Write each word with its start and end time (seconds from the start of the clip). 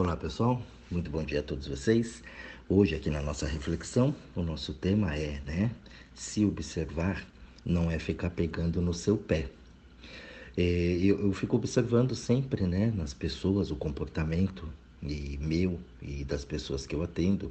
Olá 0.00 0.16
pessoal, 0.16 0.62
muito 0.88 1.10
bom 1.10 1.24
dia 1.24 1.40
a 1.40 1.42
todos 1.42 1.66
vocês. 1.66 2.22
Hoje 2.68 2.94
aqui 2.94 3.10
na 3.10 3.20
nossa 3.20 3.48
reflexão, 3.48 4.14
o 4.36 4.42
nosso 4.42 4.72
tema 4.72 5.12
é, 5.12 5.40
né, 5.44 5.72
se 6.14 6.44
observar 6.44 7.26
não 7.66 7.90
é 7.90 7.98
ficar 7.98 8.30
pegando 8.30 8.80
no 8.80 8.94
seu 8.94 9.16
pé. 9.16 9.48
É, 10.56 10.62
eu, 11.02 11.18
eu 11.18 11.32
fico 11.32 11.56
observando 11.56 12.14
sempre, 12.14 12.64
né, 12.64 12.92
nas 12.94 13.12
pessoas 13.12 13.72
o 13.72 13.74
comportamento 13.74 14.68
e 15.02 15.36
meu 15.40 15.80
e 16.00 16.22
das 16.22 16.44
pessoas 16.44 16.86
que 16.86 16.94
eu 16.94 17.02
atendo 17.02 17.50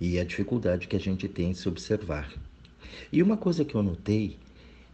e 0.00 0.18
a 0.18 0.24
dificuldade 0.24 0.88
que 0.88 0.96
a 0.96 1.00
gente 1.00 1.28
tem 1.28 1.50
em 1.50 1.54
se 1.54 1.68
observar. 1.68 2.32
E 3.12 3.22
uma 3.22 3.36
coisa 3.36 3.66
que 3.66 3.74
eu 3.74 3.82
notei 3.82 4.38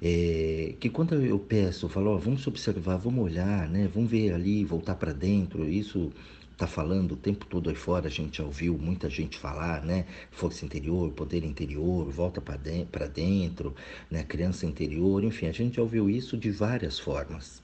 é 0.03 0.75
que 0.80 0.91
quando 0.91 1.14
eu 1.14 1.39
peço, 1.39 1.87
eu 1.87 1.91
falo, 1.91 2.11
ó, 2.11 2.17
vamos 2.17 2.45
observar, 2.49 2.96
vamos 2.96 3.25
olhar, 3.25 3.69
né, 3.69 3.89
vamos 3.95 4.11
ver 4.11 4.33
ali, 4.33 4.64
voltar 4.64 4.96
para 4.96 5.12
dentro, 5.12 5.64
isso 5.64 6.11
está 6.62 6.66
falando 6.66 7.12
o 7.12 7.16
tempo 7.16 7.44
todo 7.46 7.68
aí 7.68 7.75
fora, 7.75 8.07
a 8.07 8.11
gente 8.11 8.39
já 8.39 8.44
ouviu 8.44 8.79
muita 8.79 9.11
gente 9.11 9.36
falar, 9.36 9.84
né? 9.84 10.07
Força 10.30 10.64
interior, 10.64 11.11
poder 11.11 11.44
interior, 11.44 12.08
volta 12.08 12.40
para 12.40 12.57
dentro, 12.57 13.08
dentro, 13.08 13.75
né? 14.08 14.22
Criança 14.22 14.64
interior, 14.64 15.25
enfim, 15.25 15.46
a 15.46 15.52
gente 15.52 15.76
já 15.76 15.82
ouviu 15.82 16.08
isso 16.08 16.36
de 16.36 16.52
várias 16.52 17.00
formas. 17.00 17.61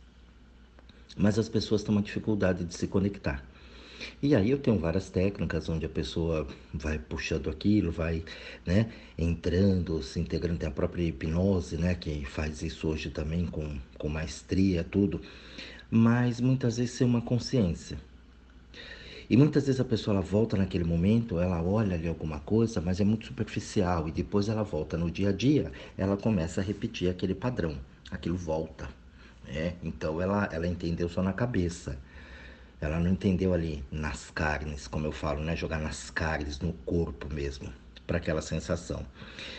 Mas 1.17 1.39
as 1.39 1.49
pessoas 1.49 1.85
têm 1.85 1.95
uma 1.95 2.03
dificuldade 2.03 2.65
de 2.65 2.75
se 2.75 2.89
conectar. 2.89 3.45
E 4.21 4.35
aí 4.35 4.51
eu 4.51 4.59
tenho 4.59 4.79
várias 4.79 5.11
técnicas 5.11 5.69
onde 5.69 5.87
a 5.87 5.89
pessoa 5.89 6.47
vai 6.75 6.99
puxando 6.99 7.49
aquilo, 7.49 7.93
vai 7.93 8.25
né, 8.67 8.91
entrando, 9.17 10.03
se 10.03 10.19
integrando, 10.19 10.59
tem 10.59 10.69
a 10.69 10.73
própria 10.73 11.03
hipnose, 11.05 11.77
né, 11.77 11.95
que 11.95 12.25
faz 12.25 12.63
isso 12.63 12.89
hoje 12.89 13.11
também 13.11 13.47
com, 13.47 13.79
com 13.97 14.09
maestria, 14.09 14.83
tudo. 14.83 15.21
Mas 15.91 16.41
muitas 16.41 16.79
vezes 16.79 16.95
sem 16.95 17.07
uma 17.07 17.23
consciência. 17.23 18.08
E 19.31 19.37
muitas 19.37 19.67
vezes 19.67 19.81
a 19.81 19.85
pessoa 19.85 20.17
ela 20.17 20.25
volta 20.25 20.57
naquele 20.57 20.85
momento, 20.85 21.39
ela 21.39 21.63
olha 21.63 21.95
ali 21.95 22.09
alguma 22.09 22.41
coisa, 22.41 22.81
mas 22.81 22.99
é 22.99 23.05
muito 23.05 23.27
superficial 23.27 24.09
e 24.09 24.13
depois 24.13 24.49
ela 24.49 24.63
volta 24.63 24.97
no 24.97 25.11
dia 25.11 25.29
a 25.29 25.33
dia, 25.33 25.71
ela 25.99 26.17
começa 26.17 26.63
a 26.63 26.65
repetir 26.65 27.11
aquele 27.11 27.35
padrão, 27.35 27.77
aquilo 28.11 28.39
volta. 28.39 28.89
Né? 29.47 29.75
Então 29.83 30.21
ela, 30.21 30.49
ela 30.51 30.67
entendeu 30.67 31.11
só 31.11 31.23
na 31.23 31.35
cabeça. 31.35 31.99
Ela 32.81 33.01
não 33.01 33.11
entendeu 33.11 33.53
ali 33.53 33.85
nas 33.91 34.31
carnes, 34.31 34.87
como 34.87 35.05
eu 35.05 35.13
falo, 35.13 35.43
né? 35.43 35.57
Jogar 35.57 35.81
nas 35.81 36.11
carnes, 36.11 36.61
no 36.61 36.73
corpo 36.73 37.33
mesmo, 37.33 37.73
para 38.07 38.19
aquela 38.19 38.41
sensação. 38.41 39.05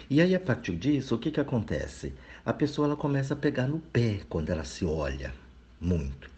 E 0.10 0.22
aí 0.22 0.34
a 0.34 0.40
partir 0.40 0.76
disso, 0.78 1.16
o 1.16 1.20
que 1.20 1.30
que 1.30 1.40
acontece? 1.40 2.14
A 2.46 2.54
pessoa 2.54 2.88
ela 2.88 2.96
começa 2.96 3.34
a 3.34 3.38
pegar 3.38 3.68
no 3.68 3.80
pé 3.80 4.22
quando 4.30 4.50
ela 4.50 4.64
se 4.64 4.86
olha 4.86 5.34
muito. 5.82 6.29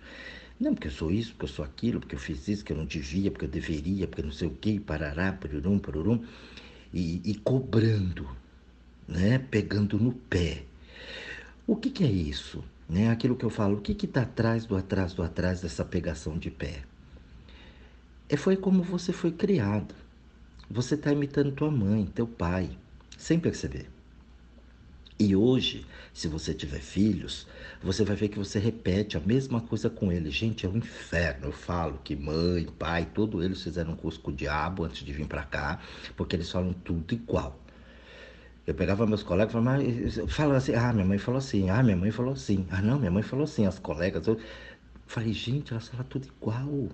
Não, 0.62 0.76
porque 0.76 0.90
eu 0.90 0.92
sou 0.92 1.12
isso, 1.12 1.32
porque 1.32 1.46
eu 1.46 1.50
sou 1.50 1.66
aquilo, 1.66 2.00
porque 2.00 2.14
eu 2.14 2.20
fiz 2.20 2.48
isso, 2.48 2.64
que 2.64 2.72
eu 2.72 2.78
não 2.78 2.86
devia, 2.86 3.32
porque 3.32 3.46
eu 3.46 3.50
deveria, 3.50 4.08
porque 4.08 4.22
não 4.22 4.32
sei 4.32 4.48
o 4.48 4.52
quê, 4.52 4.80
parará, 4.80 5.34
pururum, 5.34 5.80
pururum. 5.80 6.24
E, 6.94 7.20
e 7.26 7.34
cobrando, 7.34 8.30
né? 9.08 9.40
Pegando 9.40 9.98
no 9.98 10.12
pé. 10.14 10.62
O 11.66 11.76
que, 11.76 11.90
que 11.90 12.04
é 12.04 12.12
isso? 12.12 12.64
Né? 12.88 13.10
Aquilo 13.10 13.36
que 13.36 13.44
eu 13.44 13.50
falo, 13.50 13.78
o 13.78 13.82
que 13.82 14.06
está 14.06 14.22
atrás 14.22 14.64
do 14.68 14.78
atrás 14.78 15.14
do 15.14 15.24
atrás 15.24 15.62
dessa 15.62 15.84
pegação 15.84 16.38
de 16.38 16.52
pé? 16.52 16.84
É, 18.30 18.38
foi 18.38 18.56
como 18.56 18.84
você 18.84 19.12
foi 19.12 19.32
criado. 19.32 19.96
Você 20.70 20.94
está 20.94 21.12
imitando 21.12 21.54
tua 21.54 21.72
mãe, 21.72 22.06
teu 22.06 22.28
pai, 22.28 22.70
sem 23.18 23.40
perceber. 23.40 23.88
E 25.22 25.36
hoje, 25.36 25.86
se 26.12 26.28
você 26.28 26.52
tiver 26.52 26.80
filhos, 26.80 27.46
você 27.80 28.04
vai 28.04 28.16
ver 28.16 28.30
que 28.30 28.40
você 28.40 28.58
repete 28.58 29.18
a 29.18 29.20
mesma 29.20 29.62
coisa 29.62 29.88
com 29.88 30.12
eles. 30.12 30.34
Gente, 30.34 30.66
é 30.66 30.70
um 30.70 30.78
inferno. 30.78 31.46
Eu 31.46 31.52
falo 31.52 32.00
que 32.04 32.16
mãe, 32.16 32.66
pai, 32.80 33.08
todos 33.14 33.46
eles 33.46 33.62
fizeram 33.62 33.92
um 33.92 33.96
curso 33.96 34.20
com 34.20 34.32
o 34.32 34.34
diabo 34.34 34.84
antes 34.84 35.06
de 35.06 35.14
vir 35.14 35.28
para 35.28 35.44
cá, 35.44 35.80
porque 36.18 36.36
eles 36.36 36.50
falam 36.50 36.74
tudo 36.74 37.14
igual. 37.14 37.56
Eu 38.66 38.74
pegava 38.74 39.06
meus 39.06 39.22
colegas 39.22 39.52
e 39.52 39.54
falava, 39.54 40.28
fala 40.28 40.58
assim, 40.58 40.74
ah, 40.74 40.92
minha 40.92 41.06
mãe 41.06 41.20
falou 41.20 41.38
assim, 41.38 41.70
ah, 41.70 41.84
minha 41.84 41.98
mãe 41.98 42.10
falou 42.10 42.34
assim, 42.34 42.66
ah, 42.72 42.82
não, 42.82 42.98
minha 42.98 43.12
mãe 43.12 43.22
falou 43.22 43.44
assim, 43.44 43.68
as 43.68 43.78
colegas. 43.78 44.26
Eu 44.26 44.40
falei, 45.06 45.34
gente, 45.34 45.72
elas 45.72 45.88
falam 45.88 46.04
tudo 46.10 46.28
igual. 46.36 46.90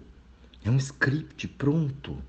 É 0.65 0.69
um 0.69 0.75
script 0.75 1.47
pronto. 1.47 2.21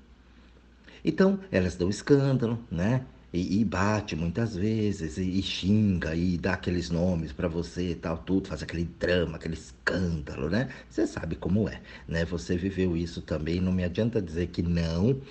Então, 1.03 1.41
elas 1.51 1.75
dão 1.75 1.89
escândalo, 1.89 2.57
né? 2.71 3.05
E, 3.31 3.61
e, 3.61 3.65
bate 3.65 4.15
muitas 4.15 4.55
vezes, 4.55 5.17
e, 5.17 5.39
e, 5.39 5.41
xinga, 5.43 6.15
e 6.15 6.37
dá 6.37 6.53
aqueles 6.53 6.89
nomes 6.89 7.31
para 7.31 7.47
você 7.47 7.91
e 7.91 7.95
tal, 7.95 8.17
tudo, 8.17 8.47
faz 8.47 8.63
aquele 8.63 8.85
drama, 8.99 9.35
aquele 9.37 9.53
escândalo, 9.53 10.49
né? 10.49 10.69
Você 10.89 11.05
sabe 11.05 11.35
como 11.35 11.69
é, 11.69 11.79
né? 12.07 12.25
Você 12.25 12.57
viveu 12.57 12.97
isso 12.97 13.21
também, 13.21 13.61
não 13.61 13.71
me 13.71 13.83
adianta 13.83 14.19
dizer 14.21 14.47
que 14.47 14.63
não, 14.63 15.21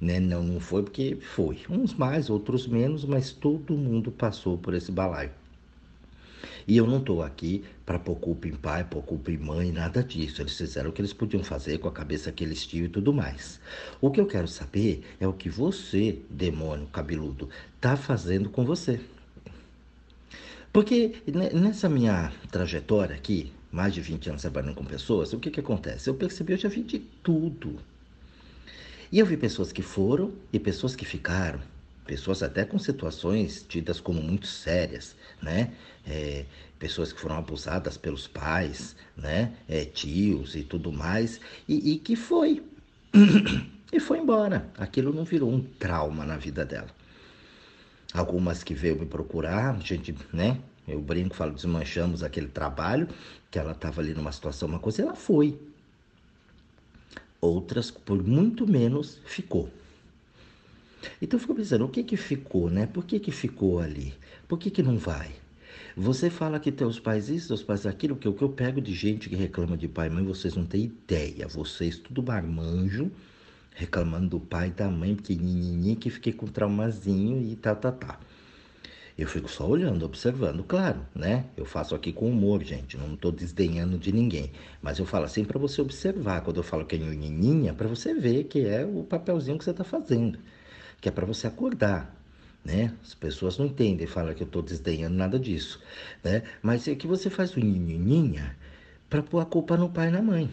né? 0.00 0.20
Não, 0.20 0.42
não 0.42 0.60
foi, 0.60 0.82
porque 0.84 1.18
foi. 1.20 1.58
Uns 1.68 1.94
mais, 1.94 2.30
outros 2.30 2.66
menos, 2.68 3.04
mas 3.04 3.32
todo 3.32 3.76
mundo 3.76 4.12
passou 4.12 4.56
por 4.56 4.74
esse 4.74 4.92
balaio. 4.92 5.30
E 6.68 6.76
eu 6.76 6.86
não 6.86 6.98
estou 6.98 7.22
aqui 7.22 7.64
para 7.86 7.98
pôr 7.98 8.16
culpa 8.16 8.46
em 8.46 8.52
pai, 8.52 8.84
pôr 8.84 9.02
culpa 9.02 9.32
em 9.32 9.38
mãe, 9.38 9.72
nada 9.72 10.04
disso. 10.04 10.42
Eles 10.42 10.54
fizeram 10.54 10.90
o 10.90 10.92
que 10.92 11.00
eles 11.00 11.14
podiam 11.14 11.42
fazer 11.42 11.78
com 11.78 11.88
a 11.88 11.92
cabeça 11.92 12.30
que 12.30 12.44
eles 12.44 12.66
tinham 12.66 12.84
e 12.84 12.88
tudo 12.90 13.10
mais. 13.10 13.58
O 14.02 14.10
que 14.10 14.20
eu 14.20 14.26
quero 14.26 14.46
saber 14.46 15.02
é 15.18 15.26
o 15.26 15.32
que 15.32 15.48
você, 15.48 16.18
demônio 16.28 16.86
cabeludo, 16.88 17.48
está 17.74 17.96
fazendo 17.96 18.50
com 18.50 18.66
você. 18.66 19.00
Porque 20.70 21.22
nessa 21.54 21.88
minha 21.88 22.30
trajetória 22.50 23.16
aqui, 23.16 23.50
mais 23.72 23.94
de 23.94 24.02
20 24.02 24.28
anos 24.28 24.42
trabalhando 24.42 24.74
com 24.74 24.84
pessoas, 24.84 25.32
o 25.32 25.40
que, 25.40 25.50
que 25.50 25.60
acontece? 25.60 26.10
Eu 26.10 26.16
percebi, 26.16 26.52
eu 26.52 26.58
já 26.58 26.68
vi 26.68 26.82
de 26.82 26.98
tudo. 26.98 27.78
E 29.10 29.18
eu 29.18 29.24
vi 29.24 29.38
pessoas 29.38 29.72
que 29.72 29.80
foram 29.80 30.34
e 30.52 30.58
pessoas 30.58 30.94
que 30.94 31.06
ficaram 31.06 31.60
pessoas 32.08 32.42
até 32.42 32.64
com 32.64 32.78
situações 32.78 33.62
tidas 33.68 34.00
como 34.00 34.22
muito 34.22 34.46
sérias, 34.46 35.14
né? 35.42 35.72
É, 36.06 36.44
pessoas 36.78 37.12
que 37.12 37.20
foram 37.20 37.36
abusadas 37.36 37.96
pelos 37.96 38.26
pais, 38.26 38.96
né? 39.16 39.54
É, 39.68 39.84
tios 39.84 40.54
e 40.54 40.62
tudo 40.62 40.92
mais, 40.92 41.40
e, 41.68 41.92
e 41.92 41.98
que 41.98 42.16
foi. 42.16 42.62
e 43.92 44.00
foi 44.00 44.18
embora. 44.18 44.68
Aquilo 44.76 45.12
não 45.12 45.24
virou 45.24 45.50
um 45.50 45.60
trauma 45.60 46.24
na 46.24 46.36
vida 46.36 46.64
dela. 46.64 46.88
Algumas 48.12 48.62
que 48.62 48.74
veio 48.74 48.98
me 48.98 49.06
procurar, 49.06 49.76
a 49.76 49.78
gente, 49.80 50.14
né? 50.32 50.58
Eu 50.86 51.00
brinco, 51.00 51.34
falo, 51.34 51.52
desmanchamos 51.52 52.22
aquele 52.22 52.48
trabalho, 52.48 53.08
que 53.50 53.58
ela 53.58 53.72
estava 53.72 54.00
ali 54.00 54.14
numa 54.14 54.32
situação, 54.32 54.68
uma 54.68 54.78
coisa, 54.78 55.02
ela 55.02 55.14
foi. 55.14 55.60
Outras, 57.40 57.90
por 57.90 58.22
muito 58.26 58.66
menos, 58.66 59.20
ficou. 59.26 59.70
Então 61.20 61.36
eu 61.36 61.40
fico 61.40 61.54
pensando, 61.54 61.84
o 61.84 61.88
que 61.88 62.02
que 62.02 62.16
ficou, 62.16 62.70
né? 62.70 62.86
Por 62.86 63.04
que 63.04 63.20
que 63.20 63.30
ficou 63.30 63.78
ali? 63.80 64.14
Por 64.48 64.58
que 64.58 64.70
que 64.70 64.82
não 64.82 64.96
vai? 64.96 65.28
Você 65.94 66.30
fala 66.30 66.58
que 66.58 66.72
teus 66.72 66.98
pais 66.98 67.28
isso, 67.28 67.48
teus 67.48 67.62
pais 67.62 67.84
aquilo, 67.84 68.16
que 68.16 68.26
o 68.26 68.32
que 68.32 68.42
eu 68.42 68.48
pego 68.48 68.80
de 68.80 68.94
gente 68.94 69.28
que 69.28 69.36
reclama 69.36 69.76
de 69.76 69.86
pai 69.86 70.06
e 70.06 70.10
mãe, 70.10 70.24
vocês 70.24 70.56
não 70.56 70.64
têm 70.64 70.84
ideia. 70.84 71.46
Vocês 71.46 71.98
tudo 71.98 72.22
marmanjo, 72.22 73.10
reclamando 73.74 74.28
do 74.28 74.40
pai 74.40 74.68
e 74.68 74.70
da 74.70 74.88
mãe, 74.88 75.14
pequenininho, 75.14 75.96
que 75.96 76.08
fiquei 76.08 76.32
com 76.32 76.46
traumazinho 76.46 77.42
e 77.42 77.56
tá, 77.56 77.74
tá, 77.74 77.92
tá. 77.92 78.18
Eu 79.18 79.28
fico 79.28 79.50
só 79.50 79.68
olhando, 79.68 80.06
observando, 80.06 80.64
claro, 80.64 81.04
né? 81.14 81.44
Eu 81.54 81.66
faço 81.66 81.94
aqui 81.94 82.10
com 82.10 82.30
humor, 82.30 82.62
gente, 82.64 82.96
não 82.96 83.12
estou 83.12 83.30
desdenhando 83.30 83.98
de 83.98 84.12
ninguém. 84.12 84.50
Mas 84.80 84.98
eu 84.98 85.04
falo 85.04 85.26
assim 85.26 85.44
para 85.44 85.58
você 85.58 85.82
observar. 85.82 86.40
Quando 86.40 86.56
eu 86.56 86.62
falo 86.62 86.86
que 86.86 86.96
é 86.96 86.98
nhoninha, 86.98 87.74
para 87.74 87.86
você 87.86 88.14
ver 88.14 88.44
que 88.44 88.60
é 88.64 88.82
o 88.86 89.02
papelzinho 89.02 89.58
que 89.58 89.64
você 89.64 89.72
está 89.72 89.84
fazendo 89.84 90.38
que 91.00 91.08
é 91.08 91.12
para 91.12 91.26
você 91.26 91.46
acordar. 91.46 92.14
Né? 92.64 92.92
As 93.02 93.14
pessoas 93.14 93.56
não 93.56 93.66
entendem, 93.66 94.06
falam 94.06 94.34
que 94.34 94.42
eu 94.42 94.46
estou 94.46 94.60
desdenhando 94.60 95.16
nada 95.16 95.38
disso, 95.38 95.80
né? 96.22 96.42
Mas 96.60 96.86
é 96.86 96.94
que 96.94 97.06
você 97.06 97.30
faz 97.30 97.56
o 97.56 97.60
nininha 97.60 98.56
para 99.08 99.22
pôr 99.22 99.40
a 99.40 99.46
culpa 99.46 99.76
no 99.76 99.88
pai 99.88 100.08
e 100.08 100.10
na 100.10 100.20
mãe, 100.20 100.50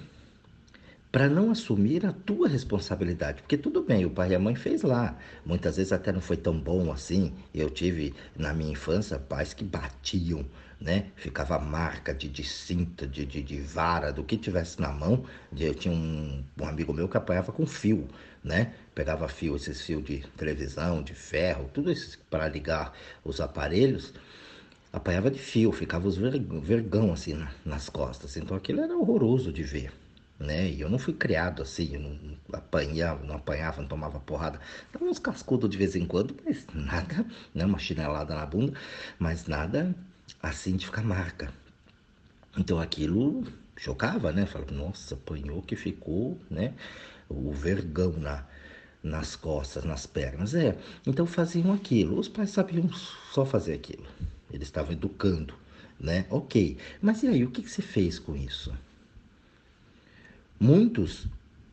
para 1.12 1.28
não 1.28 1.52
assumir 1.52 2.06
a 2.06 2.12
tua 2.12 2.48
responsabilidade, 2.48 3.42
porque 3.42 3.58
tudo 3.58 3.82
bem, 3.82 4.06
o 4.06 4.10
pai 4.10 4.32
e 4.32 4.36
a 4.36 4.40
mãe 4.40 4.56
fez 4.56 4.82
lá, 4.82 5.18
muitas 5.46 5.78
vezes 5.78 5.92
até 5.92 6.12
não 6.12 6.22
foi 6.22 6.38
tão 6.38 6.60
bom 6.60 6.92
assim. 6.92 7.34
Eu 7.54 7.70
tive 7.70 8.14
na 8.38 8.54
minha 8.54 8.72
infância 8.72 9.18
pais 9.18 9.54
que 9.54 9.64
batiam, 9.64 10.46
né? 10.80 11.08
Ficava 11.16 11.58
marca 11.58 12.14
de, 12.14 12.28
de 12.28 12.44
cinta, 12.44 13.08
de, 13.08 13.26
de, 13.26 13.42
de, 13.42 13.60
vara, 13.62 14.12
do 14.12 14.24
que 14.24 14.38
tivesse 14.38 14.82
na 14.82 14.92
mão. 14.92 15.24
Eu 15.58 15.74
tinha 15.74 15.94
um, 15.94 16.44
um 16.60 16.68
amigo 16.68 16.94
meu 16.94 17.08
que 17.08 17.18
apanhava 17.18 17.52
com 17.52 17.66
fio, 17.66 18.08
né? 18.46 18.74
Pegava 18.94 19.28
fio, 19.28 19.56
esses 19.56 19.82
fios 19.82 20.06
de 20.06 20.20
televisão, 20.38 21.02
de 21.02 21.16
ferro, 21.16 21.70
tudo 21.74 21.92
isso 21.92 22.20
para 22.30 22.48
ligar 22.48 22.94
os 23.24 23.42
aparelhos. 23.42 24.14
Apanhava 24.94 25.30
de 25.32 25.40
fio, 25.40 25.72
ficava 25.72 26.08
os 26.08 26.16
vergão 26.16 27.12
assim 27.12 27.34
na, 27.34 27.52
nas 27.66 27.90
costas. 27.90 28.38
Então 28.38 28.56
aquilo 28.56 28.82
era 28.82 28.96
horroroso 28.96 29.52
de 29.52 29.64
ver. 29.64 29.92
Né? 30.40 30.70
E 30.70 30.82
eu 30.82 30.90
não 30.90 31.00
fui 31.00 31.14
criado 31.14 31.62
assim, 31.62 31.96
eu 31.96 32.00
não 32.00 32.38
apanhava, 32.54 33.26
não 33.26 33.36
apanhava, 33.36 33.82
não 33.82 33.88
tomava 33.88 34.20
porrada. 34.20 34.60
Dava 34.94 35.06
uns 35.06 35.18
cascudos 35.20 35.70
de 35.70 35.78
vez 35.78 35.96
em 35.96 36.06
quando, 36.06 36.36
mas 36.46 36.68
nada, 36.74 37.26
né? 37.54 37.66
Uma 37.66 37.80
chinelada 37.80 38.36
na 38.36 38.46
bunda, 38.46 38.74
mas 39.18 39.48
nada 39.48 39.96
assim 40.42 40.76
de 40.76 40.86
ficar 40.86 41.04
marca. 41.04 41.52
Então 42.58 42.80
aquilo 42.80 43.44
chocava, 43.78 44.32
né? 44.32 44.46
Falava, 44.46 44.72
nossa, 44.72 45.16
apanhou 45.16 45.62
que 45.62 45.76
ficou, 45.76 46.40
né? 46.50 46.74
O 47.30 47.52
vergão 47.52 48.14
na, 48.14 48.46
nas 49.02 49.36
costas, 49.36 49.84
nas 49.84 50.06
pernas. 50.06 50.54
É, 50.54 50.78
então 51.06 51.26
faziam 51.26 51.74
aquilo. 51.74 52.20
Os 52.20 52.28
pais 52.28 52.50
sabiam 52.50 52.90
só 53.32 53.46
fazer 53.46 53.74
aquilo. 53.74 54.06
Eles 54.52 54.68
estavam 54.68 54.94
educando, 54.94 55.54
né? 56.00 56.26
Ok. 56.30 56.78
Mas 57.02 57.24
e 57.24 57.28
aí, 57.28 57.44
o 57.44 57.52
que, 57.52 57.62
que 57.62 57.70
você 57.70 57.82
fez 57.82 58.20
com 58.20 58.36
isso? 58.36 58.74
Muitos 60.60 61.28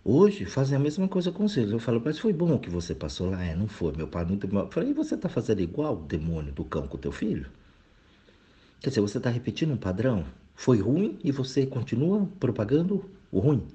hoje 0.05 0.45
fazem 0.45 0.77
a 0.77 0.81
mesma 0.81 1.09
coisa 1.09 1.31
com 1.31 1.45
eles. 1.45 1.71
Eu 1.71 1.79
falo, 1.79 2.03
mas 2.05 2.19
foi 2.19 2.33
bom 2.33 2.59
que 2.59 2.69
você 2.69 2.95
passou 2.95 3.31
lá? 3.31 3.43
É, 3.43 3.55
não 3.55 3.69
foi. 3.69 3.93
Meu 3.97 4.09
pai 4.09 4.25
muito. 4.25 4.47
Eu 4.47 4.69
falei, 4.71 4.91
e 4.91 4.95
você 4.95 5.15
está 5.15 5.29
fazendo 5.29 5.61
igual 5.61 5.95
o 5.95 6.07
demônio 6.07 6.53
do 6.53 6.65
cão 6.65 6.87
com 6.87 6.97
o 6.97 7.01
teu 7.01 7.13
filho? 7.13 7.47
Quer 8.81 8.89
dizer, 8.89 9.01
você 9.01 9.19
está 9.19 9.31
repetindo 9.31 9.73
um 9.73 9.77
padrão? 9.77 10.25
Foi 10.55 10.81
ruim 10.81 11.19
e 11.23 11.31
você 11.31 11.65
continua 11.65 12.29
propagando 12.41 13.09
o 13.31 13.39
ruim. 13.39 13.67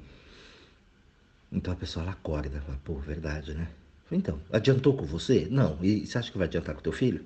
Então 1.52 1.74
a 1.74 1.78
pessoa 1.78 2.04
ela 2.04 2.12
acorda, 2.12 2.62
fala, 2.62 2.80
pô, 2.84 2.96
verdade, 2.96 3.54
né? 3.54 3.68
Então, 4.12 4.40
adiantou 4.52 4.96
com 4.96 5.06
você? 5.06 5.48
Não. 5.50 5.78
E 5.82 6.06
você 6.06 6.18
acha 6.18 6.32
que 6.32 6.38
vai 6.38 6.48
adiantar 6.48 6.76
com 6.76 6.82
teu 6.82 6.92
filho? 6.92 7.26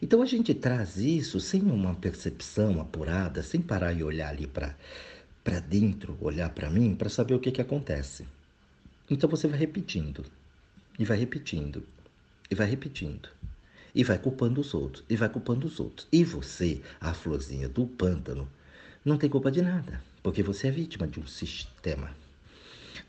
Então 0.00 0.20
a 0.20 0.26
gente 0.26 0.52
traz 0.52 0.96
isso 0.96 1.38
sem 1.38 1.62
uma 1.62 1.94
percepção 1.94 2.80
apurada, 2.80 3.42
sem 3.42 3.60
parar 3.60 3.92
e 3.92 4.02
olhar 4.02 4.28
ali 4.28 4.46
para 4.46 4.74
para 5.44 5.58
dentro, 5.58 6.16
olhar 6.20 6.50
para 6.50 6.70
mim, 6.70 6.94
para 6.94 7.08
saber 7.08 7.34
o 7.34 7.40
que 7.40 7.50
que 7.50 7.60
acontece. 7.60 8.26
Então 9.10 9.28
você 9.28 9.48
vai 9.48 9.58
repetindo, 9.58 10.24
e 10.96 11.04
vai 11.04 11.18
repetindo, 11.18 11.82
e 12.48 12.54
vai 12.54 12.68
repetindo, 12.68 13.28
e 13.92 14.04
vai 14.04 14.18
culpando 14.18 14.60
os 14.60 14.72
outros, 14.72 15.04
e 15.10 15.16
vai 15.16 15.28
culpando 15.28 15.66
os 15.66 15.80
outros. 15.80 16.06
E 16.12 16.22
você, 16.22 16.80
a 17.00 17.12
florzinha 17.12 17.68
do 17.68 17.86
pântano, 17.86 18.48
não 19.04 19.18
tem 19.18 19.28
culpa 19.28 19.50
de 19.50 19.62
nada, 19.62 20.00
porque 20.22 20.44
você 20.44 20.68
é 20.68 20.70
vítima 20.70 21.08
de 21.08 21.18
um 21.18 21.26
sistema 21.26 22.14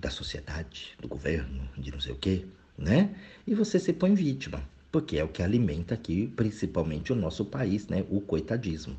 da 0.03 0.09
sociedade, 0.09 0.95
do 0.99 1.07
governo, 1.07 1.67
de 1.77 1.89
não 1.89 1.99
sei 2.01 2.11
o 2.11 2.17
quê, 2.17 2.45
né? 2.77 3.15
E 3.47 3.55
você 3.55 3.79
se 3.79 3.93
põe 3.93 4.13
vítima, 4.13 4.61
porque 4.91 5.17
é 5.17 5.23
o 5.23 5.29
que 5.29 5.41
alimenta 5.41 5.95
aqui, 5.95 6.27
principalmente 6.35 7.13
o 7.13 7.15
nosso 7.15 7.45
país, 7.45 7.87
né? 7.87 8.05
O 8.09 8.19
coitadismo. 8.19 8.97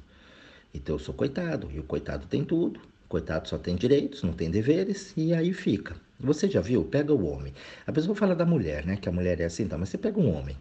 Então 0.72 0.94
eu 0.94 0.98
sou 0.98 1.14
coitado, 1.14 1.70
e 1.70 1.78
o 1.78 1.82
coitado 1.82 2.26
tem 2.26 2.42
tudo, 2.42 2.80
coitado 3.06 3.46
só 3.46 3.58
tem 3.58 3.76
direitos, 3.76 4.22
não 4.22 4.32
tem 4.32 4.50
deveres, 4.50 5.12
e 5.14 5.34
aí 5.34 5.52
fica. 5.52 5.94
Você 6.18 6.48
já 6.48 6.62
viu? 6.62 6.82
Pega 6.84 7.12
o 7.12 7.26
homem. 7.26 7.52
A 7.86 7.92
pessoa 7.92 8.16
fala 8.16 8.34
da 8.34 8.46
mulher, 8.46 8.86
né? 8.86 8.96
Que 8.96 9.08
a 9.08 9.12
mulher 9.12 9.38
é 9.40 9.44
assim, 9.44 9.68
tá? 9.68 9.76
Mas 9.76 9.90
você 9.90 9.98
pega 9.98 10.18
um 10.18 10.34
homem. 10.34 10.56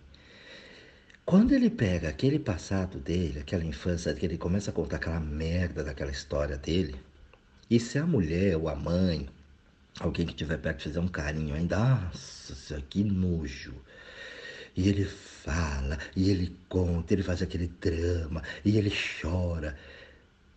Quando 1.25 1.54
ele 1.54 1.69
pega 1.69 2.10
aquele 2.10 2.38
passado 2.38 3.00
dele, 3.00 3.40
aquela 3.40 3.63
infância, 3.63 4.13
que 4.13 4.25
ele 4.25 4.38
começa 4.38 4.72
a 4.72 4.74
contar 4.74 4.98
aquela 4.98 5.22
merda 5.22 5.81
daquela 5.81 6.12
história 6.12 6.57
dele, 6.57 6.95
e 7.69 7.80
se 7.80 7.98
a 7.98 8.06
mulher 8.06 8.57
ou 8.57 8.68
a 8.68 8.75
mãe 8.75 9.30
alguém 10.00 10.25
que 10.25 10.34
tiver 10.34 10.57
perto 10.57 10.84
fizer 10.84 11.00
um 11.00 11.07
carinho 11.07 11.56
ainda, 11.56 11.78
nossa, 11.78 12.81
que 12.81 13.04
nojo. 13.04 13.74
E 14.75 14.90
ele 14.90 15.06
fala, 15.06 16.00
e 16.16 16.30
ele 16.31 16.57
conta, 16.68 17.13
ele 17.13 17.24
faz 17.24 17.42
aquele 17.42 17.68
drama, 17.68 18.42
e 18.66 18.78
ele 18.78 18.92
chora. 19.22 19.78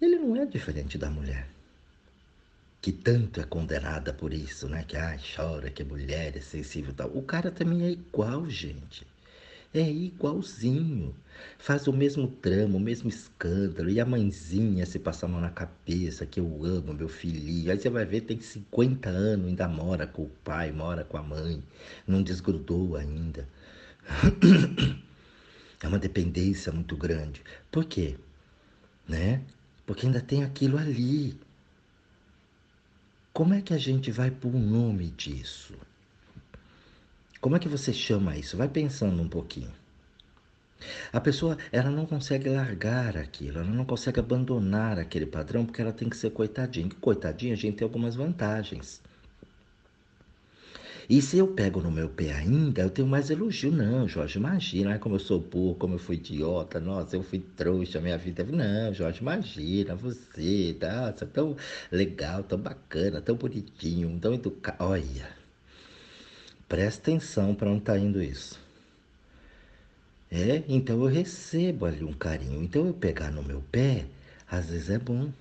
Ele 0.00 0.18
não 0.18 0.36
é 0.36 0.46
diferente 0.46 0.96
da 0.96 1.10
mulher, 1.10 1.48
que 2.80 2.92
tanto 2.92 3.40
é 3.40 3.44
condenada 3.44 4.12
por 4.12 4.32
isso, 4.32 4.68
né? 4.68 4.84
Que 4.84 4.96
ai, 4.96 5.18
chora, 5.34 5.70
que 5.70 5.84
mulher 5.84 6.36
é 6.36 6.40
sensível 6.40 6.92
e 6.92 6.94
tal. 6.94 7.08
O 7.16 7.22
cara 7.22 7.50
também 7.50 7.84
é 7.84 7.90
igual, 7.90 8.48
gente. 8.48 9.06
É 9.76 9.90
igualzinho. 9.90 11.14
Faz 11.58 11.86
o 11.86 11.92
mesmo 11.92 12.28
trama, 12.28 12.78
o 12.78 12.80
mesmo 12.80 13.10
escândalo. 13.10 13.90
E 13.90 14.00
a 14.00 14.06
mãezinha 14.06 14.86
se 14.86 14.98
passa 14.98 15.26
a 15.26 15.28
mão 15.28 15.38
na 15.38 15.50
cabeça, 15.50 16.24
que 16.24 16.40
eu 16.40 16.64
amo 16.64 16.94
meu 16.94 17.10
filhinho. 17.10 17.70
Aí 17.70 17.78
você 17.78 17.90
vai 17.90 18.06
ver, 18.06 18.22
tem 18.22 18.40
50 18.40 19.10
anos, 19.10 19.46
ainda 19.46 19.68
mora 19.68 20.06
com 20.06 20.22
o 20.22 20.30
pai, 20.42 20.72
mora 20.72 21.04
com 21.04 21.18
a 21.18 21.22
mãe. 21.22 21.62
Não 22.06 22.22
desgrudou 22.22 22.96
ainda. 22.96 23.46
É 25.82 25.88
uma 25.88 25.98
dependência 25.98 26.72
muito 26.72 26.96
grande. 26.96 27.42
Por 27.70 27.84
quê? 27.84 28.16
Né? 29.06 29.42
Porque 29.84 30.06
ainda 30.06 30.22
tem 30.22 30.42
aquilo 30.42 30.78
ali. 30.78 31.38
Como 33.30 33.52
é 33.52 33.60
que 33.60 33.74
a 33.74 33.78
gente 33.78 34.10
vai 34.10 34.30
pôr 34.30 34.54
o 34.54 34.58
nome 34.58 35.10
disso? 35.10 35.74
Como 37.40 37.56
é 37.56 37.58
que 37.58 37.68
você 37.68 37.92
chama 37.92 38.36
isso? 38.36 38.56
Vai 38.56 38.68
pensando 38.68 39.20
um 39.22 39.28
pouquinho. 39.28 39.72
A 41.12 41.20
pessoa, 41.20 41.56
ela 41.72 41.90
não 41.90 42.06
consegue 42.06 42.48
largar 42.48 43.16
aquilo, 43.16 43.58
ela 43.58 43.70
não 43.70 43.84
consegue 43.84 44.20
abandonar 44.20 44.98
aquele 44.98 45.26
padrão 45.26 45.64
porque 45.64 45.80
ela 45.80 45.92
tem 45.92 46.08
que 46.08 46.16
ser 46.16 46.30
coitadinha. 46.30 46.88
Coitadinha, 47.00 47.54
a 47.54 47.56
gente 47.56 47.76
tem 47.76 47.84
algumas 47.84 48.14
vantagens. 48.14 49.00
E 51.08 51.22
se 51.22 51.38
eu 51.38 51.46
pego 51.46 51.80
no 51.80 51.90
meu 51.90 52.08
pé 52.08 52.32
ainda, 52.32 52.82
eu 52.82 52.90
tenho 52.90 53.06
mais 53.06 53.30
elogio. 53.30 53.70
Não, 53.70 54.08
Jorge, 54.08 54.38
imagina 54.38 54.98
como 54.98 55.14
eu 55.14 55.20
sou 55.20 55.38
burro, 55.40 55.76
como 55.76 55.94
eu 55.94 55.98
fui 55.98 56.16
idiota, 56.16 56.80
nossa, 56.80 57.16
eu 57.16 57.22
fui 57.22 57.38
trouxa, 57.38 58.00
minha 58.00 58.18
vida. 58.18 58.42
Não, 58.44 58.92
Jorge, 58.92 59.20
imagina, 59.20 59.94
você, 59.94 60.76
nossa, 60.80 61.24
tão 61.24 61.56
legal, 61.92 62.42
tão 62.42 62.58
bacana, 62.58 63.20
tão 63.20 63.36
bonitinho, 63.36 64.18
tão 64.20 64.34
educado. 64.34 64.82
Olha, 64.84 65.35
Presta 66.68 67.00
atenção 67.00 67.54
para 67.54 67.70
onde 67.70 67.78
está 67.78 67.96
indo 67.98 68.22
isso. 68.22 68.60
É, 70.30 70.64
então 70.68 71.00
eu 71.00 71.06
recebo 71.06 71.86
ali 71.86 72.02
um 72.02 72.12
carinho. 72.12 72.62
Então 72.62 72.86
eu 72.86 72.94
pegar 72.94 73.30
no 73.30 73.42
meu 73.42 73.62
pé, 73.70 74.06
às 74.50 74.70
vezes 74.70 74.90
é 74.90 74.98
bom, 74.98 75.32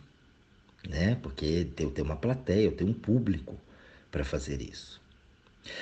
né? 0.87 1.15
Porque 1.15 1.67
eu 1.77 1.91
tenho 1.91 2.05
uma 2.05 2.15
plateia, 2.15 2.65
eu 2.65 2.71
tenho 2.71 2.91
um 2.91 2.93
público 2.93 3.59
para 4.11 4.23
fazer 4.23 4.61
isso. 4.61 5.01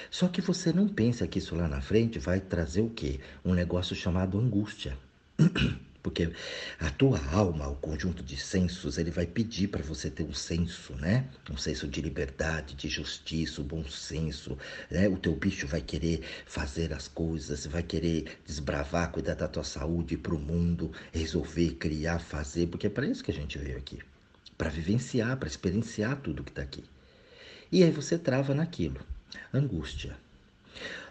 Só 0.10 0.30
que 0.30 0.42
você 0.42 0.72
não 0.72 0.88
pensa 0.88 1.28
que 1.28 1.40
isso 1.40 1.56
lá 1.56 1.68
na 1.68 1.82
frente 1.82 2.18
vai 2.20 2.40
trazer 2.40 2.82
o 2.82 2.90
quê? 2.90 3.20
Um 3.44 3.54
negócio 3.54 3.96
chamado 3.96 4.40
angústia. 4.40 4.98
Porque 6.04 6.30
a 6.80 6.90
tua 6.92 7.18
alma, 7.32 7.70
o 7.70 7.78
conjunto 7.78 8.22
de 8.22 8.36
sensos, 8.36 8.98
ele 8.98 9.10
vai 9.10 9.26
pedir 9.26 9.70
para 9.70 9.82
você 9.82 10.10
ter 10.10 10.24
um 10.24 10.34
senso, 10.34 10.94
né? 10.96 11.30
Um 11.50 11.56
senso 11.56 11.88
de 11.88 12.02
liberdade, 12.02 12.76
de 12.76 12.90
justiça, 12.90 13.62
um 13.62 13.64
bom 13.64 13.86
senso, 13.86 14.58
né? 14.92 15.08
O 15.08 15.18
teu 15.18 15.34
bicho 15.34 15.66
vai 15.66 15.80
querer 15.80 16.22
fazer 16.46 16.94
as 16.94 17.08
coisas, 17.08 17.66
vai 17.66 17.82
querer 17.82 18.38
desbravar, 18.46 19.12
cuidar 19.12 19.36
da 19.36 19.48
tua 19.48 19.64
saúde 19.64 20.18
para 20.18 20.36
o 20.36 20.40
mundo, 20.40 20.92
resolver, 21.14 21.76
criar, 21.76 22.20
fazer, 22.20 22.68
porque 22.68 22.88
é 22.88 22.90
para 22.90 23.08
isso 23.08 23.24
que 23.24 23.32
a 23.32 23.34
gente 23.34 23.58
veio 23.58 23.78
aqui. 23.78 24.00
Para 24.58 24.70
vivenciar, 24.70 25.38
para 25.38 25.48
experienciar 25.48 26.18
tudo 26.18 26.44
que 26.44 26.52
está 26.52 26.62
aqui. 26.62 26.84
E 27.72 27.82
aí 27.82 27.92
você 27.92 28.18
trava 28.18 28.54
naquilo. 28.54 29.00
Angústia. 29.54 30.18